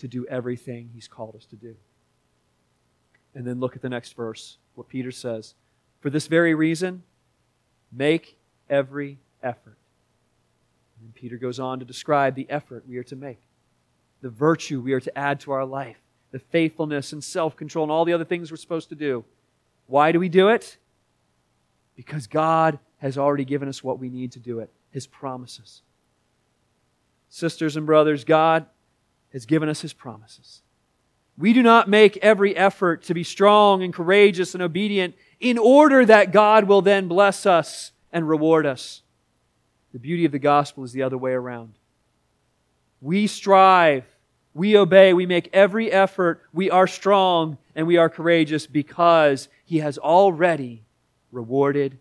to 0.00 0.06
do 0.06 0.26
everything 0.26 0.90
He's 0.92 1.08
called 1.08 1.34
us 1.34 1.46
to 1.46 1.56
do. 1.56 1.74
And 3.34 3.46
then 3.46 3.58
look 3.58 3.74
at 3.74 3.80
the 3.80 3.88
next 3.88 4.16
verse, 4.16 4.58
what 4.74 4.90
Peter 4.90 5.10
says. 5.10 5.54
For 6.00 6.10
this 6.10 6.26
very 6.26 6.52
reason, 6.52 7.02
make 7.90 8.36
every 8.68 9.18
effort. 9.42 9.78
And 11.00 11.14
Peter 11.14 11.38
goes 11.38 11.58
on 11.58 11.78
to 11.78 11.86
describe 11.86 12.34
the 12.34 12.50
effort 12.50 12.84
we 12.86 12.98
are 12.98 13.04
to 13.04 13.16
make, 13.16 13.40
the 14.20 14.28
virtue 14.28 14.82
we 14.82 14.92
are 14.92 15.00
to 15.00 15.18
add 15.18 15.40
to 15.40 15.52
our 15.52 15.64
life, 15.64 16.01
the 16.32 16.40
faithfulness 16.40 17.12
and 17.12 17.22
self 17.22 17.56
control, 17.56 17.84
and 17.84 17.92
all 17.92 18.04
the 18.04 18.12
other 18.12 18.24
things 18.24 18.50
we're 18.50 18.56
supposed 18.56 18.88
to 18.88 18.94
do. 18.94 19.24
Why 19.86 20.10
do 20.12 20.18
we 20.18 20.28
do 20.28 20.48
it? 20.48 20.76
Because 21.94 22.26
God 22.26 22.78
has 22.98 23.16
already 23.16 23.44
given 23.44 23.68
us 23.68 23.84
what 23.84 23.98
we 23.98 24.08
need 24.08 24.32
to 24.32 24.40
do 24.40 24.58
it 24.58 24.70
His 24.90 25.06
promises 25.06 25.82
sisters 27.32 27.78
and 27.78 27.86
brothers, 27.86 28.24
God 28.24 28.66
has 29.32 29.46
given 29.46 29.70
us 29.70 29.80
His 29.80 29.94
promises. 29.94 30.60
We 31.38 31.54
do 31.54 31.62
not 31.62 31.88
make 31.88 32.18
every 32.18 32.54
effort 32.54 33.04
to 33.04 33.14
be 33.14 33.24
strong 33.24 33.82
and 33.82 33.92
courageous 33.92 34.52
and 34.52 34.62
obedient 34.62 35.14
in 35.40 35.56
order 35.56 36.04
that 36.04 36.30
God 36.30 36.64
will 36.64 36.82
then 36.82 37.08
bless 37.08 37.46
us 37.46 37.92
and 38.12 38.28
reward 38.28 38.66
us. 38.66 39.00
The 39.94 39.98
beauty 39.98 40.26
of 40.26 40.32
the 40.32 40.38
gospel 40.38 40.84
is 40.84 40.92
the 40.92 41.02
other 41.02 41.16
way 41.16 41.32
around. 41.32 41.72
We 43.00 43.26
strive, 43.26 44.04
we 44.54 44.76
obey, 44.76 45.14
we 45.14 45.26
make 45.26 45.48
every 45.52 45.90
effort, 45.90 46.42
we 46.52 46.70
are 46.70 46.86
strong 46.86 47.58
and 47.74 47.86
we 47.86 47.96
are 47.96 48.08
courageous 48.08 48.66
because 48.66 49.48
He 49.64 49.78
has 49.78 49.98
already 49.98 50.84
rewarded 51.30 51.98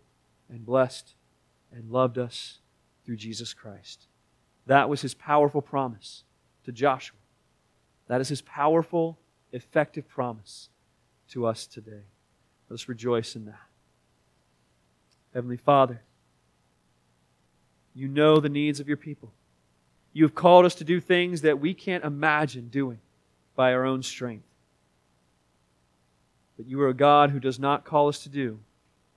and 0.49 0.65
blessed 0.65 1.15
and 1.71 1.89
loved 1.89 2.17
us 2.17 2.59
through 3.05 3.15
Jesus 3.15 3.53
Christ. 3.53 4.07
That 4.67 4.89
was 4.89 5.01
his 5.01 5.13
powerful 5.13 5.61
promise 5.61 6.23
to 6.65 6.71
Joshua. 6.71 7.17
That 8.07 8.21
is 8.21 8.29
his 8.29 8.41
powerful, 8.41 9.17
effective 9.51 10.07
promise 10.07 10.69
to 11.29 11.45
us 11.45 11.65
today. 11.65 12.03
Let 12.69 12.75
us 12.75 12.87
rejoice 12.87 13.35
in 13.35 13.45
that. 13.45 13.67
Heavenly 15.33 15.57
Father, 15.57 16.01
you 17.93 18.07
know 18.07 18.39
the 18.39 18.49
needs 18.49 18.79
of 18.79 18.87
your 18.87 18.97
people. 18.97 19.31
You 20.13 20.23
have 20.23 20.35
called 20.35 20.65
us 20.65 20.75
to 20.75 20.83
do 20.83 20.99
things 20.99 21.41
that 21.41 21.59
we 21.59 21.73
can't 21.73 22.03
imagine 22.03 22.67
doing 22.67 22.99
by 23.55 23.73
our 23.73 23.85
own 23.85 24.03
strength. 24.03 24.45
But 26.57 26.67
you 26.67 26.81
are 26.81 26.89
a 26.89 26.93
God 26.93 27.31
who 27.31 27.39
does 27.39 27.59
not 27.59 27.85
call 27.85 28.07
us 28.07 28.19
to 28.23 28.29
do 28.29 28.59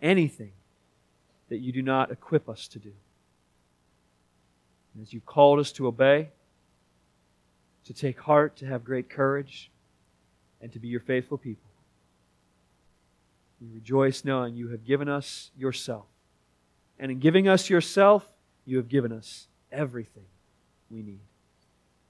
anything 0.01 0.53
that 1.49 1.59
you 1.59 1.73
do 1.73 1.83
not 1.83 2.11
equip 2.11 2.49
us 2.49 2.69
to 2.69 2.79
do. 2.79 2.93
And 4.95 5.03
as 5.03 5.13
you've 5.13 5.27
called 5.27 5.59
us 5.59 5.73
to 5.73 5.87
obey, 5.87 6.29
to 7.87 7.93
take 7.93 8.21
heart, 8.21 8.57
to 8.57 8.67
have 8.67 8.85
great 8.85 9.11
courage, 9.11 9.71
and 10.61 10.73
to 10.73 10.79
be 10.79 10.89
your 10.89 11.01
faithful 11.01 11.37
people, 11.37 11.71
we 13.61 13.69
rejoice 13.75 14.25
knowing 14.25 14.55
you 14.55 14.69
have 14.69 14.85
given 14.85 15.09
us 15.09 15.51
yourself. 15.57 16.07
And 16.99 17.11
in 17.11 17.19
giving 17.19 17.49
us 17.49 17.69
yourself, 17.69 18.29
you 18.65 18.77
have 18.77 18.89
given 18.89 19.13
us 19.13 19.49
everything 19.73 20.25
we 20.95 21.03
need. 21.03 21.21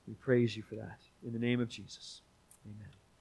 We 0.06 0.14
praise 0.14 0.56
you 0.56 0.62
for 0.62 0.74
that. 0.76 0.98
In 1.26 1.32
the 1.32 1.38
name 1.38 1.60
of 1.60 1.68
Jesus. 1.68 2.20
Amen. 2.66 3.03